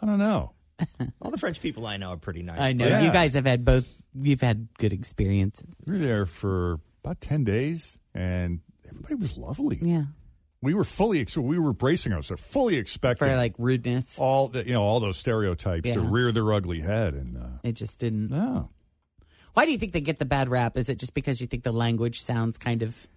I 0.01 0.05
don't 0.05 0.19
know. 0.19 0.51
All 1.21 1.31
the 1.31 1.37
French 1.37 1.61
people 1.61 1.85
I 1.85 1.97
know 1.97 2.09
are 2.11 2.17
pretty 2.17 2.43
nice. 2.43 2.59
I 2.59 2.73
know 2.73 2.85
Yeah. 2.87 3.03
you 3.03 3.11
guys 3.11 3.33
have 3.33 3.45
had 3.45 3.63
both. 3.63 3.91
You've 4.13 4.41
had 4.41 4.67
good 4.77 4.93
experiences. 4.93 5.75
We 5.87 5.93
were 5.93 5.99
there 5.99 6.25
for 6.25 6.79
about 7.03 7.21
10 7.21 7.43
days 7.43 7.97
and 8.13 8.59
everybody 8.87 9.15
was 9.15 9.37
lovely. 9.37 9.79
Yeah, 9.81 10.03
We 10.61 10.73
were 10.73 10.83
fully, 10.83 11.19
ex- 11.21 11.37
we 11.37 11.57
were 11.57 11.73
bracing 11.73 12.13
ourselves, 12.13 12.43
fully 12.43 12.75
expecting 12.75 13.27
for 13.29 13.35
like 13.35 13.53
rudeness, 13.57 14.17
all 14.19 14.49
the, 14.49 14.65
you 14.65 14.73
know, 14.73 14.81
all 14.83 14.99
those 14.99 15.17
stereotypes 15.17 15.89
to 15.91 15.99
Yeah. 16.01 16.07
rear 16.09 16.31
their 16.31 16.51
ugly 16.53 16.81
head. 16.81 17.13
And, 17.13 17.37
uh, 17.37 17.47
it 17.63 17.73
just 17.73 17.97
didn't. 17.99 18.29
no. 18.29 18.69
Why 19.53 19.65
do 19.65 19.71
you 19.71 19.77
think 19.77 19.93
they 19.93 20.01
get 20.01 20.19
the 20.19 20.25
bad 20.25 20.49
rap? 20.49 20.77
Is 20.77 20.89
it 20.89 20.97
just 20.99 21.13
because 21.13 21.39
you 21.41 21.47
think 21.47 21.63
the 21.63 21.71
language 21.71 22.21
sounds 22.21 22.57
kind 22.57 22.81
of? 22.81 23.07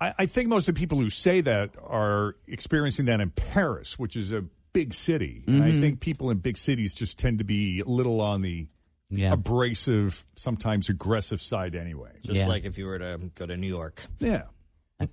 I, 0.00 0.14
I 0.20 0.26
think 0.26 0.48
most 0.48 0.68
of 0.68 0.74
the 0.74 0.78
people 0.80 0.98
who 0.98 1.10
say 1.10 1.40
that 1.42 1.70
are 1.82 2.36
experiencing 2.46 3.06
that 3.06 3.20
in 3.20 3.30
Paris, 3.30 3.98
which 3.98 4.16
is 4.16 4.32
a 4.32 4.44
big 4.72 4.92
city. 4.94 5.42
Mm-hmm. 5.46 5.62
I 5.62 5.70
think 5.80 6.00
people 6.00 6.30
in 6.30 6.38
big 6.38 6.58
cities 6.58 6.92
just 6.94 7.18
tend 7.18 7.38
to 7.38 7.44
be 7.44 7.80
a 7.80 7.84
little 7.88 8.20
on 8.20 8.42
the 8.42 8.66
Yeah. 9.10 9.32
abrasive, 9.32 10.24
sometimes 10.36 10.88
aggressive 10.90 11.40
side 11.40 11.74
anyway. 11.74 12.12
Just 12.22 12.38
Yeah. 12.40 12.46
like 12.48 12.64
if 12.64 12.76
you 12.78 12.86
were 12.86 12.98
to 12.98 13.20
go 13.34 13.46
to 13.46 13.56
New 13.56 13.68
York. 13.68 14.02
Yeah. 14.18 14.42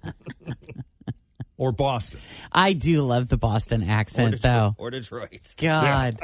or 1.57 1.71
Boston. 1.71 2.19
I 2.51 2.73
do 2.73 3.03
love 3.03 3.27
the 3.27 3.37
Boston 3.37 3.83
Or 3.83 3.91
accent, 3.91 4.35
Detroit. 4.35 4.41
though. 4.41 4.75
Or 4.77 4.89
Detroit. 4.91 5.53
God, 5.57 6.19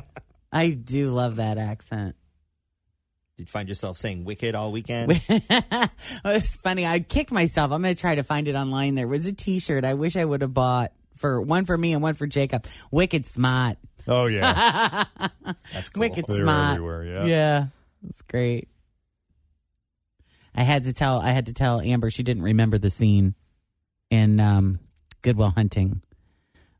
I 0.51 0.71
do 0.71 1.11
love 1.11 1.37
that 1.37 1.57
accent. 1.57 2.15
Did 3.39 3.47
you 3.47 3.51
find 3.51 3.69
yourself 3.69 3.97
saying 3.97 4.25
wicked 4.25 4.53
all 4.53 4.69
weekend? 4.73 5.13
it's 6.25 6.57
funny. 6.57 6.85
I 6.85 6.99
kicked 6.99 7.31
myself. 7.31 7.71
I'm 7.71 7.81
going 7.81 7.95
to 7.95 8.01
try 8.01 8.15
to 8.15 8.23
find 8.23 8.49
it 8.49 8.55
online. 8.55 8.95
There 8.95 9.07
was 9.07 9.25
a 9.25 9.31
T-shirt. 9.31 9.85
I 9.85 9.93
wish 9.93 10.17
I 10.17 10.25
would 10.25 10.41
have 10.41 10.53
bought 10.53 10.91
for 11.15 11.41
one 11.41 11.63
for 11.63 11.77
me 11.77 11.93
and 11.93 12.03
one 12.03 12.15
for 12.15 12.27
Jacob. 12.27 12.65
Wicked 12.91 13.25
smart. 13.25 13.77
Oh, 14.09 14.25
yeah. 14.25 15.05
That's 15.73 15.89
cool. 15.89 16.01
Wicked 16.01 16.25
They're 16.27 16.43
smart. 16.43 16.71
everywhere, 16.75 17.05
yeah. 17.05 17.23
Yeah, 17.23 17.65
it's 18.09 18.21
great. 18.23 18.67
I 20.53 20.63
had 20.63 20.83
to 20.83 20.93
tell. 20.93 21.21
I 21.21 21.29
had 21.29 21.45
to 21.45 21.53
tell 21.53 21.79
Amber 21.79 22.09
she 22.09 22.23
didn't 22.23 22.43
remember 22.43 22.77
the 22.77 22.89
scene 22.89 23.35
in 24.09 24.41
um, 24.41 24.79
Good 25.21 25.37
Will 25.37 25.51
Hunting. 25.51 26.01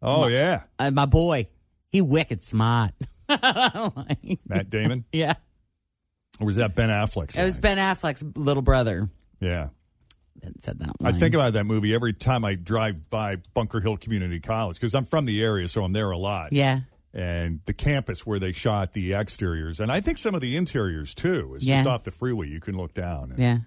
Oh, 0.01 0.27
yeah. 0.27 0.63
Uh, 0.77 0.91
my 0.91 1.05
boy, 1.05 1.47
he 1.87 2.01
wicked 2.01 2.43
smart. 2.43 2.91
Like, 3.29 4.39
Matt 4.45 4.69
Damon. 4.69 5.05
yeah, 5.13 5.35
Or 6.39 6.45
was 6.47 6.55
that 6.57 6.75
Ben 6.75 6.89
Affleck's? 6.89 7.35
it 7.35 7.43
was? 7.43 7.57
Ben 7.57 7.77
Affleck's 7.77 8.23
little 8.35 8.63
brother 8.63 9.09
Yeah. 9.39 9.69
that 10.41 10.61
said 10.61 10.79
that. 10.79 10.91
I 11.03 11.11
think 11.11 11.35
about 11.35 11.53
that 11.53 11.65
movie 11.65 11.93
every 11.93 12.13
time 12.13 12.45
I 12.45 12.55
drive 12.55 13.09
by 13.09 13.37
Bunker 13.53 13.79
Hill 13.81 13.97
Community 13.97 14.39
College 14.39 14.77
because 14.77 14.95
I'm 14.95 15.05
from 15.05 15.25
the 15.25 15.41
area, 15.43 15.67
so 15.67 15.83
I'm 15.83 15.91
there 15.91 16.11
a 16.11 16.17
lot. 16.17 16.53
Yeah, 16.53 16.81
And 17.13 17.59
the 17.65 17.73
campus 17.73 18.25
where 18.25 18.39
they 18.39 18.51
shot 18.51 18.93
the 18.93 19.13
exteriors, 19.15 19.79
and 19.79 19.91
I 19.91 19.99
think 19.99 20.17
some 20.17 20.35
of 20.35 20.41
the 20.41 20.55
interiors 20.55 21.13
too. 21.15 21.53
It's 21.55 21.65
just 21.65 21.85
Yeah. 21.85 21.91
off 21.91 22.03
the 22.03 22.11
freeway. 22.11 22.47
You 22.47 22.59
can 22.59 22.77
look 22.77 22.93
down. 22.93 23.31
And 23.31 23.39
Yeah. 23.39 23.57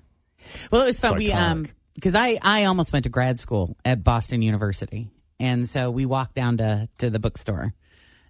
Well, 0.70 0.82
it 0.82 0.86
was 0.86 1.00
fun. 1.00 1.12
It's 1.14 1.18
We 1.18 1.32
um 1.32 1.64
iconic. 1.64 1.70
because 1.94 2.14
I 2.14 2.38
I 2.40 2.64
almost 2.64 2.92
went 2.92 3.04
to 3.04 3.10
grad 3.10 3.38
school 3.40 3.76
at 3.84 4.02
Boston 4.04 4.42
University, 4.42 5.10
and 5.40 5.68
so 5.68 5.90
we 5.90 6.06
walked 6.06 6.34
down 6.34 6.56
to 6.58 6.88
to 6.98 7.10
the 7.10 7.18
bookstore, 7.18 7.74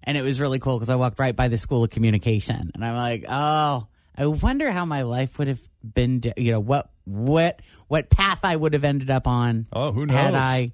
and 0.02 0.16
it 0.18 0.22
was 0.22 0.40
really 0.40 0.58
cool 0.58 0.78
because 0.78 0.90
I 0.90 0.96
walked 0.96 1.18
right 1.18 1.36
by 1.36 1.48
the 1.48 1.58
School 1.58 1.84
of 1.84 1.90
Communication, 1.90 2.70
and 2.74 2.84
I'm 2.84 2.96
like, 2.96 3.24
oh, 3.28 3.86
I 4.16 4.26
wonder 4.26 4.70
how 4.70 4.84
my 4.84 5.02
life 5.02 5.38
would 5.38 5.48
have 5.48 5.60
been. 5.82 6.20
di- 6.20 6.34
You 6.36 6.52
know 6.52 6.60
what 6.60 6.90
what 7.04 7.60
what 7.88 8.10
path 8.10 8.40
I 8.44 8.54
would 8.54 8.74
have 8.74 8.84
ended 8.84 9.10
up 9.10 9.26
on. 9.26 9.66
Oh, 9.72 9.92
who 9.92 10.06
knows? 10.06 10.16
Had? 10.16 10.34
I 10.34 10.72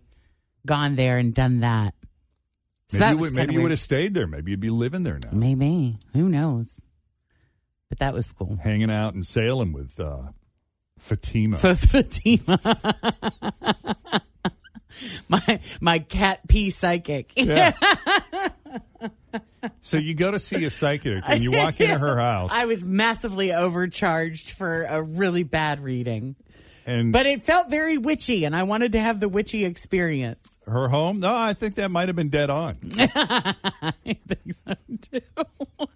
gone 0.66 0.96
there 0.96 1.18
and 1.18 1.32
done 1.34 1.60
that. 1.60 1.94
So 2.88 2.98
maybe 2.98 3.04
that 3.04 3.10
you 3.10 3.16
was 3.18 3.20
would, 3.20 3.28
kinda 3.36 3.42
maybe 3.42 3.52
you 3.52 3.58
weird. 3.60 3.62
would 3.64 3.70
have 3.72 3.80
stayed 3.80 4.14
there. 4.14 4.26
Maybe 4.26 4.50
you'd 4.50 4.60
be 4.60 4.70
living 4.70 5.02
there 5.04 5.18
now, 5.24 5.30
Maybe 5.32 5.98
who 6.14 6.28
knows? 6.28 6.80
But 7.88 7.98
that 8.00 8.12
was 8.14 8.32
cool. 8.32 8.56
hanging 8.62 8.90
out 8.90 9.14
and 9.14 9.26
sailing 9.26 9.72
with 9.72 9.98
uh, 10.00 10.32
Fatima. 10.98 11.56
For 11.58 11.74
Fatima. 11.74 12.58
my 15.28 15.60
my 15.80 15.98
cat 16.00 16.46
pee 16.48 16.70
psychic. 16.70 17.32
Yeah. 17.36 17.72
so 19.88 19.96
you 19.98 20.14
go 20.14 20.30
to 20.30 20.38
see 20.38 20.64
a 20.64 20.70
psychic 20.70 21.22
and 21.26 21.42
you 21.42 21.52
walk 21.52 21.80
into 21.80 21.98
her 21.98 22.16
house 22.20 22.50
I 22.52 22.66
was 22.66 22.84
massively 22.84 23.52
overcharged 23.52 24.52
for 24.52 24.84
a 24.84 25.02
really 25.02 25.42
bad 25.42 25.80
reading. 25.80 26.36
and 26.86 27.12
But 27.12 27.26
it 27.26 27.42
felt 27.42 27.70
very 27.70 27.98
witchy 27.98 28.44
and 28.44 28.54
I 28.54 28.62
wanted 28.64 28.92
to 28.92 29.00
have 29.00 29.20
the 29.20 29.28
witchy 29.28 29.64
experience. 29.64 30.58
her 30.66 30.88
home. 30.88 31.20
No, 31.20 31.34
I 31.34 31.54
think 31.54 31.76
that 31.76 31.90
might 31.90 32.08
have 32.08 32.16
been 32.16 32.28
dead 32.28 32.50
on. 32.50 32.76
I 32.98 33.94
think 34.26 34.52
so 34.52 34.74
too. 35.10 35.20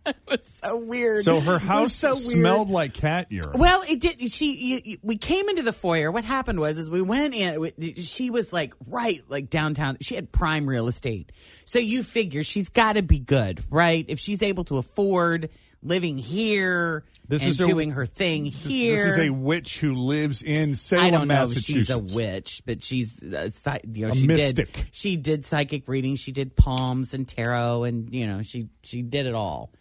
was 0.42 0.60
so 0.62 0.76
weird. 0.78 1.24
So 1.24 1.40
her 1.40 1.58
house 1.58 1.94
so 1.94 2.08
weird. 2.10 2.16
smelled 2.18 2.70
like 2.70 2.94
cat 2.94 3.30
urine. 3.30 3.58
Well, 3.58 3.82
it 3.88 4.00
did. 4.00 4.30
She, 4.30 4.82
you, 4.84 4.98
we 5.02 5.16
came 5.16 5.48
into 5.48 5.62
the 5.62 5.72
foyer. 5.72 6.10
What 6.10 6.24
happened 6.24 6.60
was, 6.60 6.78
is 6.78 6.90
we 6.90 7.02
went 7.02 7.34
in. 7.34 7.72
She 7.96 8.30
was 8.30 8.52
like 8.52 8.74
right, 8.86 9.20
like 9.28 9.50
downtown. 9.50 9.98
She 10.00 10.14
had 10.14 10.32
prime 10.32 10.66
real 10.66 10.88
estate, 10.88 11.32
so 11.64 11.78
you 11.78 12.02
figure 12.02 12.42
she's 12.42 12.68
got 12.68 12.94
to 12.94 13.02
be 13.02 13.18
good, 13.18 13.60
right? 13.70 14.04
If 14.08 14.18
she's 14.18 14.42
able 14.42 14.64
to 14.64 14.78
afford 14.78 15.50
living 15.84 16.16
here 16.16 17.02
This 17.26 17.42
and 17.42 17.50
is 17.50 17.60
a- 17.60 17.64
doing 17.64 17.90
her 17.90 18.06
thing 18.06 18.44
This- 18.44 18.62
here. 18.62 18.96
This 19.04 19.16
is 19.16 19.18
a 19.18 19.30
witch 19.30 19.80
who 19.80 19.96
lives 19.96 20.40
in 20.40 20.76
Salem, 20.76 21.04
I 21.06 21.10
don't 21.10 21.26
know 21.26 21.42
if 21.42 21.58
she's 21.58 21.90
a 21.90 21.98
witch, 21.98 22.62
but 22.64 22.84
she's 22.84 23.20
uh, 23.20 23.50
you 23.90 24.06
know 24.06 24.12
A 24.12 24.16
she 24.16 24.26
mystic. 24.28 24.72
did 24.72 24.84
she 24.92 25.16
did 25.16 25.44
psychic 25.44 25.88
readings, 25.88 26.20
she 26.20 26.30
did 26.30 26.54
palms 26.54 27.14
and 27.14 27.26
tarot, 27.26 27.82
and 27.82 28.14
you 28.14 28.28
know 28.28 28.42
she 28.42 28.68
she 28.84 29.02
did 29.02 29.26
it 29.26 29.34
all, 29.34 29.72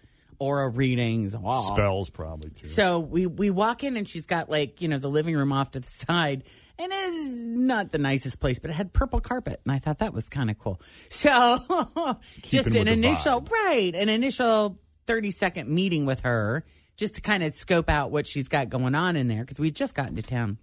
aura 0.41 0.67
readings, 0.67 1.37
wow. 1.37 1.61
Spells 1.61 2.09
probably 2.09 2.49
too. 2.49 2.65
So 2.65 2.99
we 2.99 3.27
we 3.27 3.51
walk 3.51 3.83
in 3.83 3.95
and 3.95 4.07
she's 4.07 4.25
got 4.25 4.49
like 4.49 4.81
you 4.81 4.87
know 4.87 4.97
the 4.97 5.07
living 5.09 5.35
room 5.35 5.53
off 5.53 5.71
to 5.71 5.79
the 5.79 5.87
side, 5.87 6.43
and 6.79 6.91
it's 6.91 7.41
not 7.43 7.91
the 7.91 7.99
nicest 7.99 8.39
place, 8.39 8.57
but 8.57 8.71
it 8.71 8.73
had 8.73 8.91
purple 8.91 9.21
carpet, 9.21 9.61
and 9.63 9.71
I 9.71 9.77
thought 9.77 9.99
that 9.99 10.13
was 10.13 10.27
kind 10.29 10.49
of 10.49 10.57
cool. 10.57 10.81
So 11.09 12.19
just 12.41 12.75
an 12.75 12.87
initial 12.87 13.41
right, 13.41 13.91
an 13.93 14.09
initial 14.09 14.79
thirty 15.05 15.29
second 15.29 15.69
meeting 15.69 16.05
with 16.07 16.21
her, 16.21 16.65
just 16.97 17.15
to 17.15 17.21
kind 17.21 17.43
of 17.43 17.53
scope 17.53 17.89
out 17.89 18.09
what 18.11 18.25
she's 18.25 18.47
got 18.47 18.69
going 18.69 18.95
on 18.95 19.15
in 19.15 19.27
there 19.27 19.41
because 19.41 19.59
we 19.59 19.69
just 19.69 19.93
got 19.93 20.09
into 20.09 20.23
town, 20.23 20.57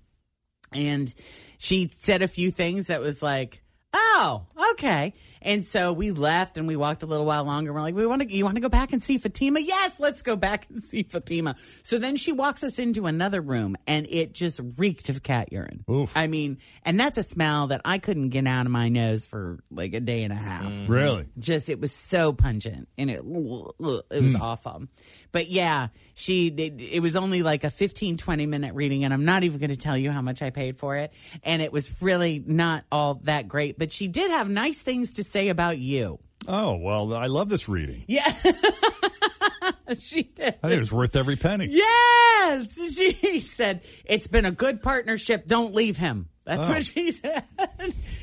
and 0.72 1.14
she 1.58 1.86
said 1.86 2.22
a 2.22 2.28
few 2.28 2.50
things 2.50 2.88
that 2.88 3.00
was 3.00 3.22
like. 3.22 3.62
Oh, 3.94 4.44
okay. 4.72 5.14
And 5.42 5.66
so 5.66 5.92
we 5.92 6.10
left 6.10 6.58
and 6.58 6.66
we 6.66 6.76
walked 6.76 7.02
a 7.02 7.06
little 7.06 7.26
while 7.26 7.44
longer. 7.44 7.72
We're 7.72 7.80
like, 7.80 7.94
we 7.94 8.06
want 8.06 8.22
to, 8.22 8.32
you 8.32 8.44
want 8.44 8.56
to 8.56 8.60
go 8.60 8.68
back 8.68 8.92
and 8.92 9.02
see 9.02 9.18
Fatima? 9.18 9.60
Yes, 9.60 10.00
let's 10.00 10.22
go 10.22 10.36
back 10.36 10.66
and 10.68 10.82
see 10.82 11.02
Fatima. 11.02 11.56
So 11.82 11.98
then 11.98 12.16
she 12.16 12.32
walks 12.32 12.64
us 12.64 12.78
into 12.78 13.06
another 13.06 13.40
room 13.40 13.76
and 13.86 14.06
it 14.08 14.32
just 14.32 14.60
reeked 14.76 15.08
of 15.08 15.22
cat 15.22 15.52
urine. 15.52 15.84
Oof. 15.90 16.16
I 16.16 16.26
mean, 16.26 16.58
and 16.84 16.98
that's 16.98 17.18
a 17.18 17.22
smell 17.22 17.68
that 17.68 17.82
I 17.84 17.98
couldn't 17.98 18.30
get 18.30 18.46
out 18.46 18.66
of 18.66 18.72
my 18.72 18.88
nose 18.88 19.26
for 19.26 19.58
like 19.70 19.94
a 19.94 20.00
day 20.00 20.22
and 20.22 20.32
a 20.32 20.36
half. 20.36 20.64
Mm-hmm. 20.64 20.92
really? 20.92 21.26
Just, 21.38 21.68
it 21.68 21.80
was 21.80 21.92
so 21.92 22.32
pungent 22.32 22.88
and 22.96 23.10
it, 23.10 23.18
it 23.18 23.24
was 23.24 24.02
hmm. 24.10 24.36
awful. 24.40 24.84
But 25.32 25.48
yeah, 25.48 25.88
she, 26.14 26.48
it, 26.48 26.80
it 26.80 27.00
was 27.00 27.16
only 27.16 27.42
like 27.42 27.64
a 27.64 27.70
15, 27.70 28.16
20 28.16 28.46
minute 28.46 28.74
reading 28.74 29.04
and 29.04 29.12
I'm 29.12 29.24
not 29.24 29.44
even 29.44 29.58
going 29.58 29.70
to 29.70 29.76
tell 29.76 29.96
you 29.96 30.10
how 30.10 30.22
much 30.22 30.42
I 30.42 30.50
paid 30.50 30.76
for 30.76 30.96
it. 30.96 31.12
And 31.42 31.62
it 31.62 31.72
was 31.72 32.02
really 32.02 32.42
not 32.44 32.84
all 32.90 33.14
that 33.24 33.48
great, 33.48 33.78
but 33.78 33.92
she 33.92 34.08
did 34.08 34.30
have 34.30 34.48
nice 34.48 34.82
things 34.82 35.14
to 35.14 35.24
say 35.28 35.48
about 35.48 35.78
you. 35.78 36.18
Oh 36.46 36.76
well, 36.76 37.14
I 37.14 37.26
love 37.26 37.48
this 37.48 37.68
reading. 37.68 38.04
Yeah. 38.08 38.28
she 39.98 40.22
did. 40.24 40.54
I 40.62 40.68
think 40.68 40.72
it 40.74 40.78
was 40.78 40.92
worth 40.92 41.16
every 41.16 41.36
penny. 41.36 41.66
Yes. 41.70 42.94
She 42.96 43.40
said, 43.40 43.82
it's 44.04 44.28
been 44.28 44.44
a 44.44 44.50
good 44.52 44.82
partnership. 44.82 45.46
Don't 45.46 45.74
leave 45.74 45.96
him. 45.96 46.28
That's 46.44 46.66
Oh. 46.68 46.72
what 46.72 46.82
she 46.84 47.10
said. 47.12 47.44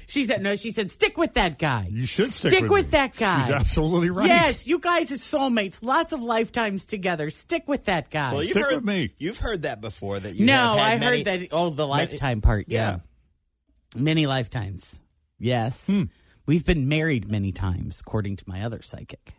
she 0.08 0.24
said, 0.24 0.42
no, 0.42 0.56
she 0.56 0.72
said, 0.72 0.90
stick 0.90 1.16
with 1.18 1.36
that 1.36 1.60
guy. 1.60 1.88
You 1.92 2.06
should 2.08 2.32
stick, 2.32 2.62
with, 2.64 2.72
with, 2.72 2.92
that 2.92 3.16
guy. 3.16 3.42
She's 3.42 3.52
absolutely 3.52 4.10
right. 4.10 4.28
Yes, 4.28 4.66
you 4.66 4.80
guys 4.80 5.12
are 5.12 5.16
soulmates. 5.16 5.84
Lots 5.84 6.12
of 6.14 6.24
lifetimes 6.24 6.86
together. 6.86 7.30
Stick 7.30 7.68
with 7.68 7.86
that 7.86 8.10
guy. 8.10 8.34
Well, 8.34 8.42
you've 8.42 8.52
Stick 8.52 8.64
heard, 8.64 8.76
with 8.78 8.86
me. 8.86 9.14
You've 9.20 9.38
heard 9.38 9.62
that 9.64 9.80
before. 9.82 10.20
That 10.20 10.34
you 10.36 10.46
no, 10.48 10.54
have 10.54 10.78
had 10.78 10.94
I 10.94 10.98
many- 11.00 11.18
heard 11.18 11.26
that. 11.42 11.48
Oh, 11.52 11.70
the 11.70 11.86
lifetime 11.88 12.42
part. 12.42 12.66
Yeah. 12.68 13.00
Yeah. 13.96 14.02
Many 14.02 14.26
lifetimes. 14.26 15.02
Yes. 15.38 15.86
Hmm. 15.88 16.04
We've 16.46 16.66
been 16.66 16.88
married 16.88 17.30
many 17.30 17.52
times, 17.52 18.02
according 18.02 18.36
to 18.38 18.44
my 18.48 18.64
other 18.64 18.82
psychic. 18.82 19.34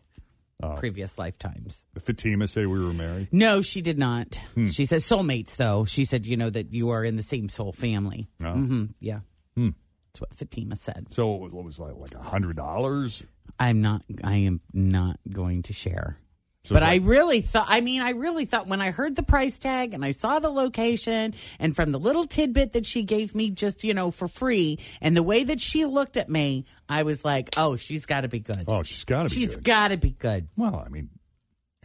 Oh. 0.63 0.75
Previous 0.77 1.19
lifetimes. 1.19 1.85
Did 1.95 2.03
Fatima 2.03 2.49
say 2.49 2.65
we 2.65 2.83
were 2.83 2.95
married? 2.95 3.29
No, 3.31 3.61
she 3.61 3.83
did 3.83 3.99
not. 3.99 4.37
Hmm. 4.55 4.67
She 4.67 4.87
said 4.87 5.01
soulmates, 5.01 5.57
though. 5.57 5.85
She 5.85 6.05
said, 6.05 6.27
you 6.27 6.37
know, 6.39 6.49
that 6.49 6.73
you 6.73 6.91
are 6.91 7.05
in 7.05 7.17
the 7.17 7.23
same 7.23 7.49
soul 7.51 7.73
family. 7.73 8.27
Oh. 8.43 8.53
hmm 8.53 8.85
Yeah. 8.99 9.21
Hmm. 9.55 9.71
That's 10.13 10.21
what 10.23 10.35
Fatima 10.35 10.77
said. 10.77 11.09
So 11.13 11.27
what 11.33 11.53
was 11.53 11.79
it, 11.79 11.83
like 11.83 11.97
like 11.97 12.15
a 12.15 12.23
hundred 12.23 12.57
dollars? 12.57 13.23
I'm 13.61 13.83
not, 13.83 14.07
I 14.25 14.37
am 14.37 14.61
not 14.73 15.19
going 15.31 15.63
to 15.65 15.75
share. 15.75 16.19
So 16.66 16.75
but 16.75 16.82
it's 16.82 16.90
I 16.90 16.96
really 16.96 17.42
thought, 17.42 17.66
I 17.68 17.80
mean, 17.80 18.02
I 18.02 18.11
really 18.11 18.44
thought 18.44 18.66
when 18.66 18.80
I 18.80 18.90
heard 18.90 19.14
the 19.14 19.23
price 19.23 19.56
tag 19.61 19.94
and 19.94 20.04
I 20.04 20.11
saw 20.11 20.40
the 20.40 20.49
location 20.50 21.35
and 21.61 21.76
from 21.76 21.92
the 21.92 21.99
little 22.00 22.25
tidbit 22.25 22.73
that 22.73 22.85
she 22.85 23.04
gave 23.04 23.37
me 23.37 23.50
just, 23.50 23.85
you 23.85 23.94
know, 23.94 24.11
for 24.11 24.26
free 24.26 24.80
and 25.00 25.16
the 25.16 25.23
way 25.23 25.44
that 25.44 25.61
she 25.61 25.85
looked 25.85 26.16
at 26.16 26.28
me, 26.28 26.64
I 26.88 27.04
was 27.04 27.25
like, 27.25 27.50
oh, 27.56 27.76
she's 27.76 28.04
got 28.04 28.23
to 28.23 28.28
be 28.28 28.40
good. 28.40 28.64
Oh, 28.66 28.82
she's 28.82 29.04
got 29.04 29.28
to 29.28 29.35
be. 29.35 29.40
She's 29.42 29.54
good. 29.54 29.64
got 29.64 29.88
to 29.88 29.96
be 29.96 30.11
good. 30.11 30.49
Well, 30.56 30.82
I 30.85 30.88
mean, 30.88 31.08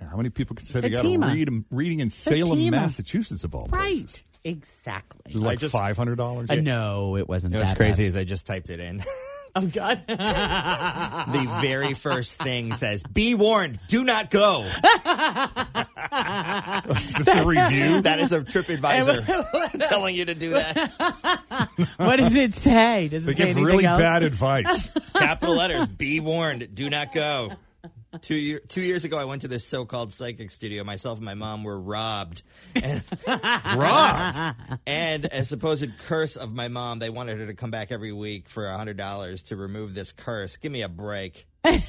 how 0.01 0.17
many 0.17 0.29
people 0.31 0.55
can 0.55 0.65
say 0.65 0.79
they 0.79 0.89
got 0.89 1.03
to 1.03 1.17
read 1.19 1.63
reading 1.69 1.99
in 1.99 2.09
Salem, 2.09 2.57
Fatima. 2.57 2.71
Massachusetts 2.71 3.43
of 3.43 3.53
all 3.53 3.67
places? 3.67 4.01
Right. 4.03 4.23
Exactly. 4.43 5.21
Is 5.35 5.39
like 5.39 5.59
just- 5.59 5.73
five 5.73 5.95
hundred 5.95 6.15
dollars? 6.15 6.49
Uh, 6.49 6.55
no, 6.55 7.17
it 7.17 7.29
wasn't 7.29 7.51
You 7.53 7.57
know 7.57 7.59
that 7.65 7.67
what's 7.69 7.77
crazy 7.77 8.03
bad. 8.05 8.07
is 8.07 8.15
I 8.17 8.23
just 8.23 8.47
typed 8.47 8.71
it 8.71 8.79
in. 8.79 9.03
Oh, 9.55 9.65
God. 9.65 10.01
the 10.07 11.57
very 11.61 11.93
first 11.93 12.41
thing 12.41 12.73
says, 12.73 13.03
"Be 13.03 13.35
warned, 13.35 13.79
do 13.89 14.05
not 14.05 14.29
go." 14.29 14.61
Is 16.89 17.13
this 17.13 17.27
a 17.27 17.45
review? 17.45 18.01
That 18.01 18.19
is 18.19 18.31
a 18.31 18.39
TripAdvisor 18.41 19.79
telling 19.89 20.15
you 20.15 20.25
to 20.25 20.35
do 20.35 20.51
that. 20.51 21.69
what 21.97 22.15
does 22.17 22.35
it 22.35 22.55
say? 22.55 23.07
Does 23.09 23.25
They 23.25 23.33
say 23.33 23.37
give 23.37 23.45
anything 23.47 23.63
really 23.65 23.85
else? 23.85 23.99
bad 23.99 24.23
advice. 24.23 24.89
Capital 25.13 25.55
letters. 25.55 25.87
Be 25.87 26.19
warned, 26.19 26.73
do 26.73 26.89
not 26.89 27.11
go. 27.13 27.51
Two 28.19 28.35
year, 28.35 28.59
two 28.67 28.81
years 28.81 29.05
ago, 29.05 29.17
I 29.17 29.23
went 29.23 29.43
to 29.43 29.47
this 29.47 29.65
so-called 29.65 30.11
psychic 30.11 30.51
studio. 30.51 30.83
Myself 30.83 31.19
and 31.19 31.25
my 31.25 31.33
mom 31.33 31.63
were 31.63 31.79
robbed. 31.79 32.43
And, 32.75 33.01
robbed. 33.75 34.57
And 34.85 35.25
a 35.25 35.45
supposed 35.45 35.97
curse 35.99 36.35
of 36.35 36.53
my 36.53 36.67
mom. 36.67 36.99
They 36.99 37.09
wanted 37.09 37.39
her 37.39 37.45
to 37.47 37.53
come 37.53 37.71
back 37.71 37.89
every 37.89 38.11
week 38.11 38.49
for 38.49 38.67
a 38.67 38.77
hundred 38.77 38.97
dollars 38.97 39.43
to 39.43 39.55
remove 39.55 39.93
this 39.95 40.11
curse. 40.11 40.57
Give 40.57 40.73
me 40.73 40.81
a 40.81 40.89
break. 40.89 41.47
they 41.63 41.79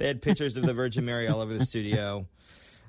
had 0.00 0.22
pictures 0.22 0.56
of 0.56 0.64
the 0.64 0.72
Virgin 0.72 1.04
Mary 1.04 1.28
all 1.28 1.42
over 1.42 1.52
the 1.52 1.64
studio. 1.66 2.26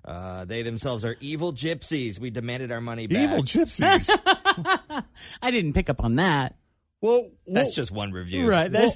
Uh, 0.06 0.46
they 0.46 0.62
themselves 0.62 1.04
are 1.04 1.18
evil 1.20 1.52
gypsies. 1.52 2.20
We 2.20 2.30
demanded 2.30 2.72
our 2.72 2.82
money 2.82 3.08
back. 3.08 3.32
Evil 3.32 3.44
gypsies. 3.44 4.10
I 5.42 5.52
didn't 5.52 5.74
pick 5.74 5.90
up 5.90 6.04
on 6.04 6.16
that. 6.16 6.56
Well, 7.02 7.32
That's 7.48 7.76
just 7.76 7.92
one 7.92 8.14
review. 8.14 8.50
Right. 8.50 8.72
That's, 8.72 8.96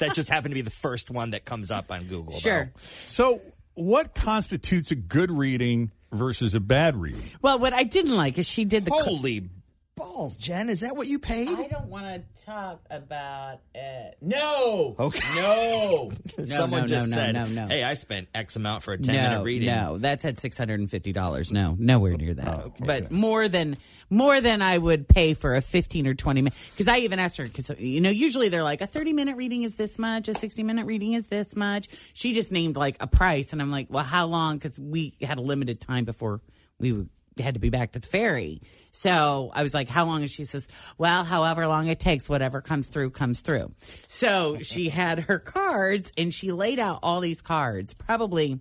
That 0.00 0.14
just 0.14 0.28
happened 0.28 0.52
to 0.52 0.56
be 0.56 0.62
the 0.62 0.70
first 0.70 1.10
one 1.10 1.30
that 1.30 1.44
comes 1.44 1.70
up 1.70 1.90
on 1.90 2.04
Google. 2.04 2.32
sure. 2.32 2.72
So, 3.04 3.40
what 3.74 4.14
constitutes 4.14 4.90
a 4.90 4.96
good 4.96 5.30
reading 5.30 5.92
versus 6.12 6.54
a 6.54 6.60
bad 6.60 6.96
reading? 6.96 7.22
Well, 7.40 7.58
what 7.58 7.72
I 7.72 7.84
didn't 7.84 8.16
like 8.16 8.36
is 8.36 8.48
she 8.48 8.64
did 8.64 8.84
the. 8.84 8.90
though. 8.90 8.98
Holy 8.98 9.48
balls, 9.96 10.36
Jen! 10.36 10.68
Is 10.68 10.80
that 10.80 10.96
what 10.96 11.06
you 11.06 11.18
paid? 11.18 11.48
I 11.48 11.66
don't 11.68 11.88
want 11.88 12.06
to 12.06 12.44
talk 12.44 12.80
about 12.90 13.60
it. 13.74 14.16
No. 14.20 14.96
Okay. 14.98 15.20
No. 15.36 16.12
no 16.38 16.44
Someone 16.44 16.82
no, 16.82 16.86
just 16.86 17.10
no, 17.10 17.16
said, 17.16 17.34
no, 17.34 17.46
no. 17.46 17.66
"Hey, 17.66 17.84
I 17.84 17.94
spent 17.94 18.28
X 18.34 18.56
amount 18.56 18.82
for 18.82 18.92
a 18.92 18.98
ten 18.98 19.16
no, 19.16 19.22
minute 19.22 19.44
reading." 19.44 19.68
No, 19.68 19.98
that's 19.98 20.24
at 20.24 20.40
six 20.40 20.56
hundred 20.56 20.80
and 20.80 20.90
fifty 20.90 21.12
dollars. 21.12 21.52
No, 21.52 21.76
nowhere 21.78 22.16
near 22.16 22.34
that. 22.34 22.48
Oh, 22.48 22.74
but 22.78 23.10
more 23.10 23.48
than 23.48 23.76
more 24.08 24.40
than 24.40 24.62
I 24.62 24.76
would 24.76 25.08
pay 25.08 25.34
for 25.34 25.54
a 25.54 25.60
fifteen 25.60 26.06
or 26.06 26.14
twenty 26.14 26.42
minute. 26.42 26.58
Because 26.70 26.88
I 26.88 26.98
even 26.98 27.18
asked 27.18 27.36
her 27.38 27.44
because 27.44 27.70
you 27.78 28.00
know 28.00 28.10
usually 28.10 28.48
they're 28.48 28.62
like 28.62 28.80
a 28.80 28.86
thirty 28.86 29.12
minute 29.12 29.36
reading 29.36 29.62
is 29.62 29.76
this 29.76 29.98
much, 29.98 30.28
a 30.28 30.34
sixty 30.34 30.62
minute 30.62 30.86
reading 30.86 31.12
is 31.12 31.28
this 31.28 31.54
much. 31.54 31.88
She 32.12 32.32
just 32.32 32.52
named 32.52 32.76
like 32.76 32.96
a 33.00 33.06
price, 33.06 33.52
and 33.52 33.60
I'm 33.60 33.70
like, 33.70 33.88
well, 33.90 34.04
how 34.04 34.26
long? 34.26 34.56
Because 34.58 34.78
we 34.78 35.14
had 35.20 35.38
a 35.38 35.42
limited 35.42 35.80
time 35.80 36.04
before 36.04 36.40
we 36.78 36.92
would 36.92 37.10
had 37.38 37.54
to 37.54 37.60
be 37.60 37.70
back 37.70 37.92
to 37.92 37.98
the 38.00 38.06
ferry. 38.06 38.60
So 38.92 39.50
I 39.54 39.62
was 39.62 39.72
like, 39.72 39.88
how 39.88 40.04
long? 40.04 40.22
And 40.22 40.30
she 40.30 40.44
says, 40.44 40.66
well, 40.98 41.24
however 41.24 41.66
long 41.66 41.86
it 41.88 42.00
takes, 42.00 42.28
whatever 42.28 42.60
comes 42.60 42.88
through, 42.88 43.10
comes 43.10 43.40
through. 43.40 43.72
So 44.08 44.58
she 44.62 44.88
had 44.88 45.20
her 45.20 45.38
cards 45.38 46.12
and 46.18 46.32
she 46.34 46.52
laid 46.52 46.78
out 46.78 47.00
all 47.02 47.20
these 47.20 47.40
cards, 47.40 47.94
probably. 47.94 48.58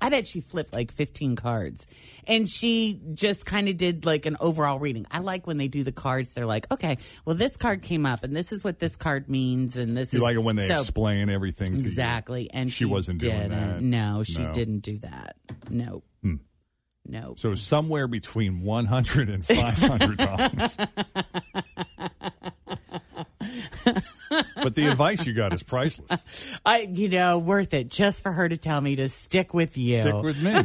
I 0.00 0.08
bet 0.08 0.26
she 0.26 0.40
flipped 0.40 0.74
like 0.74 0.90
15 0.90 1.36
cards. 1.36 1.86
And 2.26 2.48
she 2.48 3.00
just 3.14 3.46
kind 3.46 3.68
of 3.68 3.76
did 3.76 4.04
like 4.04 4.26
an 4.26 4.36
overall 4.40 4.80
reading. 4.80 5.06
I 5.12 5.20
like 5.20 5.46
when 5.46 5.58
they 5.58 5.68
do 5.68 5.84
the 5.84 5.92
cards. 5.92 6.34
They're 6.34 6.44
like, 6.46 6.68
okay, 6.72 6.98
well, 7.24 7.36
this 7.36 7.56
card 7.56 7.82
came 7.82 8.04
up 8.04 8.24
and 8.24 8.34
this 8.34 8.50
is 8.50 8.64
what 8.64 8.80
this 8.80 8.96
card 8.96 9.28
means. 9.28 9.76
And 9.76 9.96
this 9.96 10.12
You 10.12 10.16
is 10.18 10.22
like 10.24 10.34
it 10.34 10.40
when 10.42 10.56
they 10.56 10.66
so- 10.66 10.74
explain 10.74 11.28
everything 11.30 11.68
to 11.68 11.74
you. 11.74 11.80
Exactly. 11.80 12.50
And 12.52 12.68
She 12.68 12.78
she, 12.78 12.84
wasn't 12.84 13.20
doing 13.20 13.34
didn't. 13.42 13.50
that. 13.50 13.80
No, 13.80 14.24
she 14.24 14.42
No. 14.42 14.52
didn't 14.52 14.80
do 14.80 14.98
that. 14.98 15.36
No. 15.70 16.02
No. 17.06 17.34
So 17.36 17.54
somewhere 17.54 18.06
between 18.06 18.62
one 18.62 18.86
hundred 18.86 19.28
and 19.28 19.44
five 19.44 19.78
hundred 19.78 20.18
dollars. 20.18 20.76
but 24.54 24.74
the 24.74 24.86
advice 24.86 25.26
you 25.26 25.32
got 25.34 25.52
is 25.52 25.62
priceless. 25.62 26.58
I, 26.64 26.80
you 26.80 27.08
know, 27.08 27.38
worth 27.38 27.74
it 27.74 27.88
just 27.88 28.22
for 28.22 28.32
her 28.32 28.48
to 28.48 28.56
tell 28.56 28.80
me 28.80 28.96
to 28.96 29.08
stick 29.08 29.52
with 29.52 29.76
you. 29.76 30.00
Stick 30.00 30.22
with 30.22 30.42
me. 30.42 30.52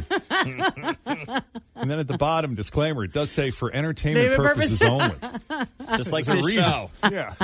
and 1.74 1.90
then 1.90 1.98
at 1.98 2.08
the 2.08 2.16
bottom, 2.18 2.54
disclaimer: 2.54 3.04
it 3.04 3.12
does 3.12 3.30
say 3.30 3.50
for 3.50 3.74
entertainment 3.74 4.32
Entertainment 4.32 4.54
purposes 4.54 4.82
only. 4.82 5.14
Just 5.96 6.12
like 6.12 6.26
There's 6.26 6.38
a 6.38 6.42
this 6.42 6.54
show. 6.54 6.90
Yeah. 7.10 7.34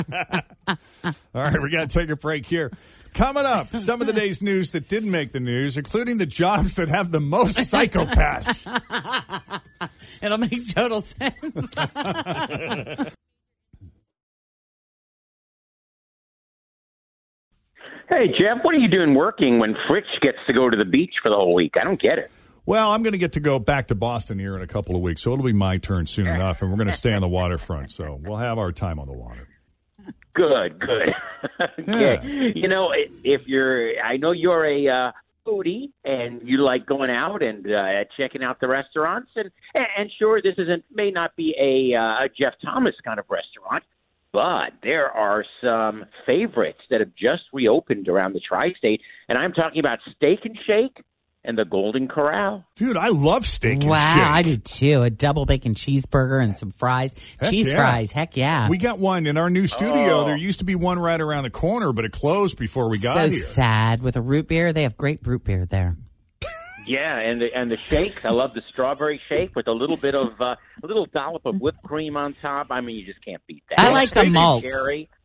All 0.68 0.76
right, 1.34 1.62
we 1.62 1.70
got 1.70 1.88
to 1.88 1.98
take 1.98 2.10
a 2.10 2.16
break 2.16 2.46
here. 2.46 2.70
Coming 3.14 3.46
up, 3.46 3.74
some 3.76 4.00
of 4.00 4.06
the 4.06 4.12
day's 4.12 4.42
news 4.42 4.72
that 4.72 4.88
didn't 4.88 5.10
make 5.10 5.32
the 5.32 5.40
news, 5.40 5.78
including 5.78 6.18
the 6.18 6.26
jobs 6.26 6.74
that 6.74 6.88
have 6.88 7.12
the 7.12 7.20
most 7.20 7.56
psychopaths. 7.58 8.68
It'll 10.22 10.38
make 10.38 10.68
total 10.74 11.00
sense. 11.00 11.70
Hey, 18.06 18.28
Jeff, 18.28 18.62
what 18.62 18.74
are 18.74 18.78
you 18.78 18.88
doing 18.88 19.14
working 19.14 19.58
when 19.58 19.74
Fritz 19.88 20.06
gets 20.20 20.36
to 20.46 20.52
go 20.52 20.68
to 20.68 20.76
the 20.76 20.84
beach 20.84 21.14
for 21.22 21.30
the 21.30 21.36
whole 21.36 21.54
week? 21.54 21.72
I 21.74 21.80
don't 21.80 21.98
get 21.98 22.18
it. 22.18 22.30
Well, 22.66 22.92
I'm 22.92 23.02
going 23.02 23.14
to 23.14 23.18
get 23.18 23.32
to 23.32 23.40
go 23.40 23.58
back 23.58 23.88
to 23.88 23.94
Boston 23.94 24.38
here 24.38 24.54
in 24.54 24.60
a 24.60 24.66
couple 24.66 24.94
of 24.94 25.00
weeks, 25.00 25.22
so 25.22 25.32
it'll 25.32 25.44
be 25.44 25.54
my 25.54 25.78
turn 25.78 26.04
soon 26.04 26.26
enough, 26.26 26.60
and 26.60 26.70
we're 26.70 26.76
going 26.76 26.88
to 26.88 26.92
stay 26.92 27.14
on 27.14 27.22
the 27.22 27.28
waterfront. 27.28 27.90
So 27.92 28.20
we'll 28.22 28.36
have 28.36 28.58
our 28.58 28.72
time 28.72 28.98
on 28.98 29.06
the 29.06 29.14
water. 29.14 29.48
Good, 30.34 30.80
good. 30.80 31.14
okay. 31.88 32.52
You 32.54 32.68
know, 32.68 32.92
if 33.22 33.42
you're, 33.46 34.00
I 34.00 34.16
know 34.16 34.32
you're 34.32 34.64
a 34.64 34.88
uh, 34.88 35.12
foodie 35.46 35.90
and 36.04 36.40
you 36.44 36.58
like 36.58 36.86
going 36.86 37.10
out 37.10 37.42
and 37.42 37.66
uh, 37.66 38.04
checking 38.16 38.42
out 38.42 38.58
the 38.60 38.68
restaurants, 38.68 39.30
and 39.36 39.50
and 39.74 40.10
sure, 40.18 40.40
this 40.42 40.54
isn't 40.58 40.84
may 40.92 41.10
not 41.10 41.36
be 41.36 41.54
a, 41.60 41.96
uh, 41.96 42.24
a 42.24 42.28
Jeff 42.28 42.54
Thomas 42.64 42.94
kind 43.04 43.18
of 43.18 43.26
restaurant, 43.28 43.84
but 44.32 44.72
there 44.82 45.10
are 45.10 45.44
some 45.62 46.04
favorites 46.26 46.80
that 46.90 47.00
have 47.00 47.14
just 47.14 47.44
reopened 47.52 48.08
around 48.08 48.32
the 48.32 48.40
tri-state, 48.40 49.00
and 49.28 49.38
I'm 49.38 49.52
talking 49.52 49.80
about 49.80 49.98
Steak 50.16 50.40
and 50.44 50.58
Shake 50.66 51.02
and 51.44 51.58
the 51.58 51.64
Golden 51.64 52.08
Corral. 52.08 52.64
Dude, 52.76 52.96
I 52.96 53.08
love 53.08 53.46
steak 53.46 53.82
and 53.82 53.90
wow, 53.90 54.14
shake. 54.14 54.24
I 54.24 54.42
do 54.42 54.56
too. 54.56 55.02
A 55.02 55.10
double 55.10 55.44
bacon 55.44 55.74
cheeseburger 55.74 56.42
and 56.42 56.56
some 56.56 56.70
fries. 56.70 57.14
Heck 57.40 57.50
Cheese 57.50 57.70
yeah. 57.70 57.76
fries. 57.76 58.12
Heck 58.12 58.36
yeah. 58.36 58.68
We 58.68 58.78
got 58.78 58.98
one 58.98 59.26
in 59.26 59.36
our 59.36 59.50
new 59.50 59.66
studio. 59.66 60.20
Oh. 60.20 60.24
There 60.24 60.36
used 60.36 60.60
to 60.60 60.64
be 60.64 60.74
one 60.74 60.98
right 60.98 61.20
around 61.20 61.44
the 61.44 61.50
corner, 61.50 61.92
but 61.92 62.04
it 62.04 62.12
closed 62.12 62.58
before 62.58 62.88
we 62.88 62.98
got 62.98 63.14
so 63.14 63.28
here. 63.28 63.38
sad 63.38 64.02
with 64.02 64.16
a 64.16 64.22
root 64.22 64.48
beer. 64.48 64.72
They 64.72 64.84
have 64.84 64.96
great 64.96 65.26
root 65.26 65.44
beer 65.44 65.66
there. 65.66 65.96
Yeah, 66.86 67.18
and 67.18 67.40
the 67.40 67.54
and 67.56 67.70
the 67.70 67.78
shakes. 67.78 68.24
I 68.24 68.30
love 68.30 68.52
the 68.52 68.62
strawberry 68.68 69.20
shake 69.28 69.56
with 69.56 69.68
a 69.68 69.72
little 69.72 69.96
bit 69.96 70.14
of 70.14 70.38
uh, 70.38 70.56
a 70.82 70.86
little 70.86 71.06
dollop 71.06 71.46
of 71.46 71.58
whipped 71.60 71.82
cream 71.82 72.14
on 72.16 72.34
top. 72.34 72.66
I 72.70 72.82
mean, 72.82 72.96
you 72.96 73.06
just 73.06 73.24
can't 73.24 73.40
beat 73.46 73.62
that. 73.70 73.80
I 73.80 73.90
like 73.90 74.10
the 74.10 74.24
malts. 74.24 74.70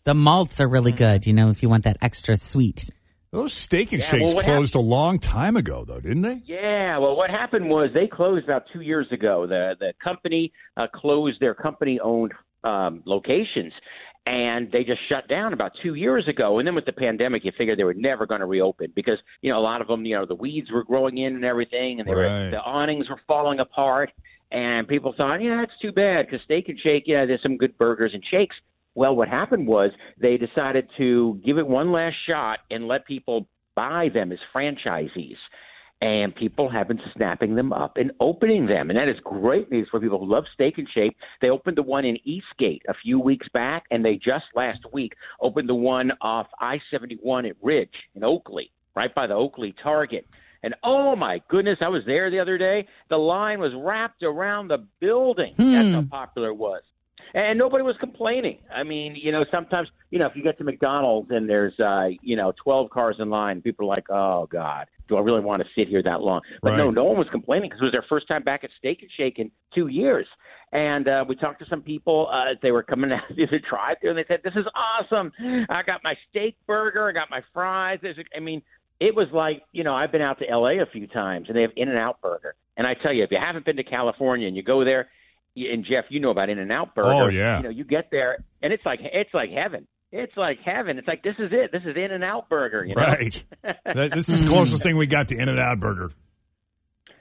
The 0.06 0.14
malts 0.14 0.62
are 0.62 0.70
really 0.70 0.94
good. 0.94 1.28
You 1.28 1.34
know, 1.34 1.50
if 1.50 1.62
you 1.62 1.68
want 1.68 1.84
that 1.84 1.98
extra 2.02 2.38
sweet. 2.38 2.90
Those 3.32 3.54
steak 3.54 3.94
and 3.94 4.02
Yeah, 4.02 4.08
shakes 4.10 4.34
well, 4.34 4.44
closed 4.44 4.76
a 4.76 4.80
long 4.80 5.20
time 5.20 5.56
ago, 5.56 5.86
though, 5.86 6.00
didn't 6.00 6.24
they? 6.24 6.42
Yeah, 6.46 6.98
well, 6.98 7.16
what 7.16 7.30
happened 7.30 7.70
was 7.70 7.92
they 7.94 8.08
closed 8.08 8.44
about 8.46 8.64
two 8.74 8.82
years 8.82 9.08
ago. 9.12 9.46
The 9.46 9.76
the 9.80 9.94
company 10.04 10.52
uh, 10.78 10.88
closed 10.94 11.40
their 11.40 11.54
company 11.54 12.00
owned 12.00 12.34
um, 12.64 13.04
locations, 13.06 13.72
and 14.26 14.72
they 14.72 14.84
just 14.84 15.02
shut 15.08 15.28
down 15.28 15.54
about 15.54 15.74
two 15.84 15.94
years 15.94 16.28
ago. 16.28 16.58
And 16.58 16.68
then 16.68 16.74
with 16.74 16.86
the 16.86 16.92
pandemic, 16.92 17.46
you 17.46 17.52
figured 17.56 17.78
they 17.78 17.84
were 17.84 17.94
never 17.94 18.26
going 18.26 18.42
to 18.42 18.48
reopen 18.48 18.92
because 18.96 19.20
you 19.42 19.52
know 19.52 19.60
a 19.60 19.62
lot 19.62 19.82
of 19.82 19.88
them, 19.88 20.06
you 20.06 20.16
know, 20.16 20.26
the 20.26 20.34
weeds 20.36 20.72
were 20.72 20.84
growing 20.84 21.20
in 21.20 21.36
and 21.36 21.46
everything, 21.46 22.00
and 22.00 22.10
they 22.10 22.14
Right. 22.16 22.46
were 22.46 22.50
the 22.50 22.62
awnings 22.62 23.10
were 23.10 23.22
falling 23.28 23.60
apart. 23.60 24.12
And 24.52 24.88
people 24.88 25.14
thought, 25.16 25.44
yeah, 25.44 25.62
it's 25.62 25.78
too 25.80 25.92
bad 25.92 26.26
because 26.26 26.42
Steak 26.46 26.70
and 26.70 26.80
Shake, 26.80 27.04
yeah, 27.06 27.26
there's 27.28 27.44
some 27.44 27.58
good 27.58 27.78
burgers 27.78 28.16
and 28.16 28.26
shakes. 28.26 28.56
Well, 29.00 29.16
what 29.16 29.30
happened 29.30 29.66
was 29.66 29.92
they 30.18 30.36
decided 30.36 30.90
to 30.98 31.40
give 31.46 31.58
it 31.58 31.66
one 31.66 31.94
last 31.94 32.18
shot 32.28 32.60
and 32.70 32.86
let 32.86 33.06
people 33.06 33.48
buy 33.74 34.10
them 34.14 34.34
as 34.34 34.40
franchisees. 34.54 35.38
and 36.02 36.36
people 36.36 36.70
have 36.70 36.90
been 36.90 37.00
snapping 37.14 37.56
them 37.56 37.72
up 37.72 37.96
and 37.96 38.12
opening 38.20 38.66
them. 38.66 38.90
And 38.90 39.00
that 39.00 39.08
is 39.08 39.16
great 39.24 39.72
news 39.72 39.88
for 39.90 40.02
people 40.02 40.20
who 40.20 40.30
love 40.30 40.46
Steak 40.54 40.78
and 40.78 40.88
Shake. 40.94 41.16
They 41.42 41.50
opened 41.50 41.78
the 41.78 41.82
one 41.82 42.04
in 42.04 42.18
Eastgate 42.26 42.82
a 42.90 42.94
few 42.94 43.20
weeks 43.20 43.48
back, 43.54 43.84
and 43.90 44.04
they 44.04 44.16
just 44.16 44.46
last 44.54 44.80
week 44.92 45.14
opened 45.40 45.70
the 45.70 45.76
one 45.76 46.12
off 46.20 46.48
I 46.60 46.80
71 46.92 47.46
at 47.46 47.56
Ridge 47.62 47.96
in 48.16 48.26
Oakley, 48.26 48.72
right 48.96 49.14
by 49.16 49.28
the 49.28 49.34
Oakley 49.34 49.74
Target. 49.82 50.26
And 50.62 50.76
oh 50.84 51.16
my 51.16 51.42
goodness, 51.48 51.80
I 51.82 51.88
was 51.88 52.04
there 52.06 52.30
the 52.30 52.40
other 52.40 52.58
day. 52.58 52.86
The 53.10 53.18
line 53.18 53.62
was 53.62 53.72
wrapped 53.78 54.24
around 54.24 54.68
the 54.68 54.86
building. 55.00 55.54
That's 55.58 55.88
hmm. 55.88 55.94
how 55.94 56.04
popular 56.04 56.50
it 56.50 56.58
was. 56.58 56.82
And 57.34 57.60
nobody 57.60 57.84
was 57.84 57.96
complaining. 58.00 58.58
I 58.74 58.84
mean, 58.84 59.16
you 59.16 59.32
know, 59.32 59.46
sometimes, 59.52 59.88
you 60.10 60.20
know, 60.20 60.26
if 60.26 60.34
you 60.36 60.44
get 60.44 60.58
to 60.58 60.64
McDonald's 60.64 61.30
and 61.32 61.48
there's, 61.50 61.80
uh, 61.80 62.08
you 62.22 62.36
know, 62.36 62.54
12 62.64 62.90
cars 62.90 63.18
in 63.20 63.30
line, 63.30 63.62
people 63.62 63.86
are 63.86 63.96
like, 63.96 64.10
oh, 64.10 64.48
God, 64.52 64.88
do 65.08 65.16
I 65.18 65.22
really 65.22 65.42
want 65.42 65.62
to 65.62 65.68
sit 65.76 65.88
here 65.88 66.02
that 66.04 66.22
long? 66.22 66.42
But 66.62 66.76
no, 66.76 66.86
Right. 66.86 66.94
no 66.94 67.04
one 67.04 67.18
was 67.18 67.28
complaining 67.32 67.70
because 67.70 67.82
it 67.82 67.86
was 67.86 67.92
their 67.92 68.06
first 68.10 68.28
time 68.28 68.44
back 68.44 68.64
at 68.64 68.70
Steak 68.80 69.00
and 69.02 69.12
Shake 69.18 69.38
in 69.40 69.52
two 69.76 69.88
years. 69.88 70.28
And 70.72 71.08
uh, 71.08 71.26
we 71.28 71.36
talked 71.36 71.60
to 71.60 71.66
some 71.70 71.82
people 71.82 72.30
uh, 72.32 72.52
as 72.52 72.58
they 72.62 72.72
were 72.72 72.84
coming 72.84 73.12
out 73.14 73.22
through 73.28 73.48
the 73.48 73.60
drive-thru, 73.70 74.10
and 74.10 74.18
they 74.20 74.26
said, 74.28 74.42
"This 74.44 74.54
is 74.56 74.66
awesome! 74.76 75.32
I 75.68 75.82
got 75.84 76.02
my 76.04 76.14
steak 76.30 76.56
burger, 76.68 77.10
I 77.10 77.12
got 77.12 77.30
my 77.32 77.42
fries." 77.54 77.98
There's, 78.04 78.18
I 78.36 78.40
mean, 78.40 78.62
it 79.00 79.16
was 79.16 79.28
like 79.34 79.64
you 79.72 79.84
know 79.84 79.96
I've 79.96 80.12
been 80.12 80.22
out 80.22 80.38
to 80.40 80.48
L.A. 80.48 80.78
a 80.78 80.86
few 80.86 81.08
times, 81.08 81.46
and 81.48 81.58
they 81.58 81.62
have 81.64 81.72
In 81.76 81.90
and 81.90 81.98
Out 81.98 82.22
Burger. 82.22 82.54
And 82.78 82.86
I 82.86 82.94
tell 82.94 83.12
you, 83.12 83.24
if 83.24 83.32
you 83.32 83.40
haven't 83.44 83.66
been 83.66 83.78
to 83.78 83.84
California 83.84 84.48
and 84.48 84.56
you 84.56 84.62
go 84.62 84.86
there, 84.86 85.10
and 85.72 85.86
Jeff, 85.86 86.06
you 86.10 86.20
know 86.20 86.32
about 86.32 86.50
In 86.50 86.60
and 86.60 86.72
Out 86.72 86.96
Burger. 86.96 87.10
Oh, 87.10 87.28
yeah. 87.28 87.58
You 87.58 87.64
know, 87.64 87.70
you 87.70 87.84
get 87.84 88.10
there, 88.12 88.44
and 88.62 88.74
it's 88.74 88.86
like 88.86 89.00
it's 89.02 89.34
like 89.34 89.50
heaven. 89.52 89.88
It's 90.12 90.36
like 90.36 90.60
heaven. 90.66 90.98
It's 90.98 91.08
like 91.08 91.24
this 91.24 91.36
is 91.38 91.52
it. 91.52 91.72
This 91.72 91.84
is 91.86 91.96
In 91.96 92.12
and 92.12 92.24
Out 92.24 92.50
Burger. 92.50 92.84
You 92.86 92.96
know? 92.96 93.04
Right. 93.04 93.44
This 93.94 94.30
is 94.30 94.44
the 94.44 94.48
closest 94.48 94.84
thing 94.84 94.98
we 94.98 95.08
got 95.08 95.28
to 95.30 95.36
In 95.36 95.50
and 95.50 95.60
Out 95.60 95.80
Burger. 95.80 96.12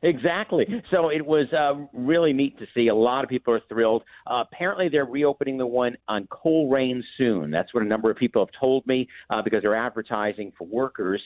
Exactly. 0.03 0.65
So 0.91 1.09
it 1.09 1.27
was 1.27 1.53
uh, 1.53 1.87
really 1.93 2.33
neat 2.33 2.59
to 2.59 2.67
see. 2.75 2.89
A 2.89 2.95
lot 2.95 3.25
of 3.25 3.31
people 3.31 3.55
are 3.55 3.61
thrilled. 3.69 4.05
Uh, 4.27 4.45
apparently, 4.51 4.89
they're 4.89 5.05
reopening 5.05 5.59
the 5.59 5.67
one 5.67 5.97
on 6.07 6.29
Colerain 6.29 7.03
soon. 7.17 7.51
That's 7.51 7.75
what 7.75 7.83
a 7.83 7.87
number 7.87 8.11
of 8.11 8.17
people 8.17 8.45
have 8.45 8.61
told 8.61 8.87
me 8.87 9.09
uh, 9.31 9.43
because 9.43 9.63
they're 9.63 9.75
advertising 9.75 10.53
for 10.57 10.67
workers. 10.67 11.21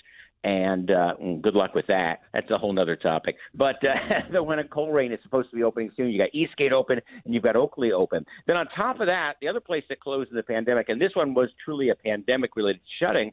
And 0.44 0.90
uh, 0.90 1.14
mm, 1.22 1.40
good 1.40 1.54
luck 1.54 1.74
with 1.74 1.86
that. 1.86 2.20
That's 2.32 2.50
a 2.50 2.58
whole 2.58 2.76
other 2.78 2.96
topic. 2.96 3.36
But 3.54 3.76
uh, 3.84 4.22
the 4.32 4.42
one 4.42 4.58
at 4.58 4.70
Colerain 4.70 5.12
is 5.12 5.20
supposed 5.22 5.50
to 5.50 5.56
be 5.56 5.62
opening 5.62 5.90
soon. 5.96 6.10
You 6.10 6.18
got 6.18 6.34
Eastgate 6.34 6.72
open 6.72 7.00
and 7.24 7.32
you've 7.32 7.44
got 7.44 7.54
Oakley 7.54 7.92
open. 7.92 8.24
Then 8.46 8.56
on 8.56 8.66
top 8.74 9.00
of 9.00 9.06
that, 9.06 9.34
the 9.40 9.48
other 9.48 9.60
place 9.60 9.84
that 9.88 10.00
closed 10.00 10.30
in 10.30 10.36
the 10.36 10.42
pandemic, 10.42 10.88
and 10.88 11.00
this 11.00 11.12
one 11.14 11.34
was 11.34 11.48
truly 11.64 11.90
a 11.90 11.94
pandemic-related 11.94 12.80
shutting, 12.98 13.32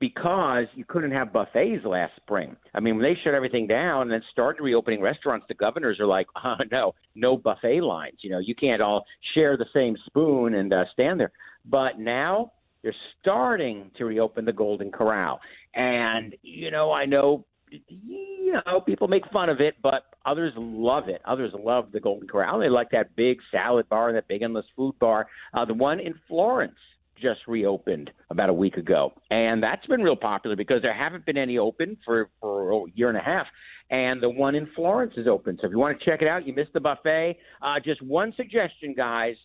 because 0.00 0.66
you 0.74 0.84
couldn't 0.84 1.12
have 1.12 1.32
buffets 1.32 1.84
last 1.84 2.12
spring. 2.16 2.56
I 2.74 2.80
mean, 2.80 2.96
when 2.96 3.04
they 3.04 3.18
shut 3.22 3.32
everything 3.32 3.66
down 3.66 4.02
and 4.02 4.10
then 4.10 4.22
started 4.32 4.62
reopening 4.62 5.00
restaurants, 5.00 5.46
the 5.48 5.54
governors 5.54 5.98
are 6.00 6.06
like, 6.06 6.26
oh, 6.44 6.56
no, 6.70 6.94
no 7.14 7.36
buffet 7.36 7.80
lines. 7.80 8.18
You 8.20 8.30
know, 8.30 8.38
you 8.38 8.54
can't 8.54 8.82
all 8.82 9.06
share 9.34 9.56
the 9.56 9.66
same 9.72 9.96
spoon 10.06 10.54
and 10.54 10.72
uh, 10.72 10.84
stand 10.92 11.20
there. 11.20 11.32
But 11.64 11.98
now 11.98 12.52
they're 12.84 12.94
starting 13.20 13.90
to 13.96 14.04
reopen 14.04 14.44
the 14.44 14.52
Golden 14.52 14.92
Corral. 14.92 15.40
And, 15.74 16.36
you 16.42 16.70
know, 16.70 16.92
I 16.92 17.06
know 17.06 17.44
you 17.88 18.52
know, 18.66 18.80
people 18.80 19.08
make 19.08 19.24
fun 19.32 19.48
of 19.48 19.60
it, 19.60 19.74
but 19.82 20.04
others 20.24 20.52
love 20.56 21.08
it. 21.08 21.20
Others 21.24 21.52
love 21.58 21.90
the 21.92 21.98
Golden 21.98 22.28
Corral. 22.28 22.60
They 22.60 22.68
like 22.68 22.90
that 22.90 23.16
big 23.16 23.38
salad 23.50 23.88
bar 23.88 24.08
and 24.08 24.16
that 24.16 24.28
big 24.28 24.42
endless 24.42 24.66
food 24.76 24.96
bar. 25.00 25.26
Uh, 25.52 25.64
the 25.64 25.74
one 25.74 25.98
in 25.98 26.14
Florence 26.28 26.76
just 27.20 27.40
reopened 27.48 28.10
about 28.30 28.48
a 28.48 28.52
week 28.52 28.76
ago, 28.76 29.12
and 29.30 29.62
that's 29.62 29.86
been 29.86 30.02
real 30.02 30.16
popular 30.16 30.56
because 30.56 30.82
there 30.82 30.94
haven't 30.94 31.24
been 31.24 31.38
any 31.38 31.58
open 31.58 31.96
for 32.04 32.28
for 32.40 32.72
a 32.72 32.90
year 32.94 33.08
and 33.08 33.16
a 33.16 33.22
half. 33.22 33.46
And 33.90 34.22
the 34.22 34.30
one 34.30 34.54
in 34.54 34.68
Florence 34.74 35.14
is 35.16 35.26
open. 35.26 35.58
So 35.60 35.66
if 35.66 35.72
you 35.72 35.78
want 35.78 35.98
to 35.98 36.04
check 36.04 36.22
it 36.22 36.28
out, 36.28 36.46
you 36.46 36.54
missed 36.54 36.72
the 36.72 36.80
buffet. 36.80 37.38
Uh, 37.62 37.80
just 37.84 38.02
one 38.02 38.32
suggestion, 38.36 38.94
guys. 38.94 39.36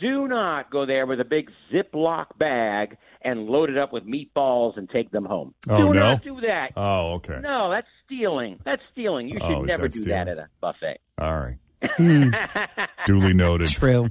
Do 0.00 0.28
not 0.28 0.70
go 0.70 0.86
there 0.86 1.06
with 1.06 1.20
a 1.20 1.24
big 1.24 1.50
Ziploc 1.72 2.38
bag 2.38 2.96
and 3.22 3.46
load 3.46 3.68
it 3.70 3.76
up 3.76 3.92
with 3.92 4.04
meatballs 4.06 4.76
and 4.78 4.88
take 4.88 5.10
them 5.10 5.24
home. 5.24 5.54
Oh, 5.68 5.76
do 5.76 5.84
no? 5.92 6.00
not 6.12 6.24
do 6.24 6.40
that. 6.40 6.68
Oh, 6.76 7.14
okay. 7.14 7.38
No, 7.42 7.70
that's 7.70 7.86
stealing. 8.06 8.58
That's 8.64 8.82
stealing. 8.92 9.28
You 9.28 9.34
should 9.40 9.42
Oh, 9.42 9.62
never 9.62 9.82
that 9.82 9.92
do 9.92 9.98
stealing? 9.98 10.18
that 10.24 10.28
at 10.28 10.38
a 10.38 10.48
buffet. 10.60 10.98
All 11.18 11.36
right. 11.38 11.58
Hmm. 11.96 12.30
Duly 13.06 13.34
noted. 13.34 13.68
True. 13.68 14.10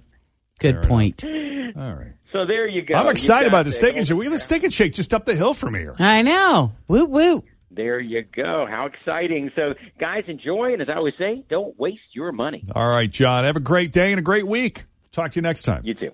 Good 0.59 0.81
point. 0.83 1.23
All 1.25 1.93
right. 1.93 2.13
So 2.33 2.45
there 2.45 2.67
you 2.67 2.83
go. 2.83 2.93
I'm 2.95 3.07
excited 3.07 3.47
about 3.47 3.63
the 3.63 3.71
the 3.71 3.75
steak 3.75 3.95
and 3.95 4.07
shake. 4.07 4.17
We 4.17 4.25
got 4.25 4.31
the 4.31 4.39
steak 4.39 4.63
and 4.63 4.73
shake 4.73 4.93
just 4.93 5.13
up 5.13 5.25
the 5.25 5.35
hill 5.35 5.53
from 5.53 5.73
here. 5.73 5.95
I 5.97 6.21
know. 6.21 6.73
Woo 6.87 7.05
woo. 7.05 7.43
There 7.71 7.99
you 7.99 8.23
go. 8.23 8.65
How 8.69 8.87
exciting. 8.87 9.51
So, 9.55 9.73
guys, 9.99 10.23
enjoy. 10.27 10.73
And 10.73 10.81
as 10.81 10.89
I 10.89 10.95
always 10.95 11.13
say, 11.17 11.43
don't 11.49 11.79
waste 11.79 12.01
your 12.13 12.31
money. 12.31 12.63
All 12.75 12.87
right, 12.87 13.09
John. 13.09 13.45
Have 13.45 13.55
a 13.55 13.59
great 13.61 13.91
day 13.91 14.11
and 14.11 14.19
a 14.19 14.23
great 14.23 14.45
week. 14.47 14.85
Talk 15.11 15.31
to 15.31 15.37
you 15.37 15.41
next 15.41 15.63
time. 15.63 15.81
You 15.85 15.93
too. 15.93 16.11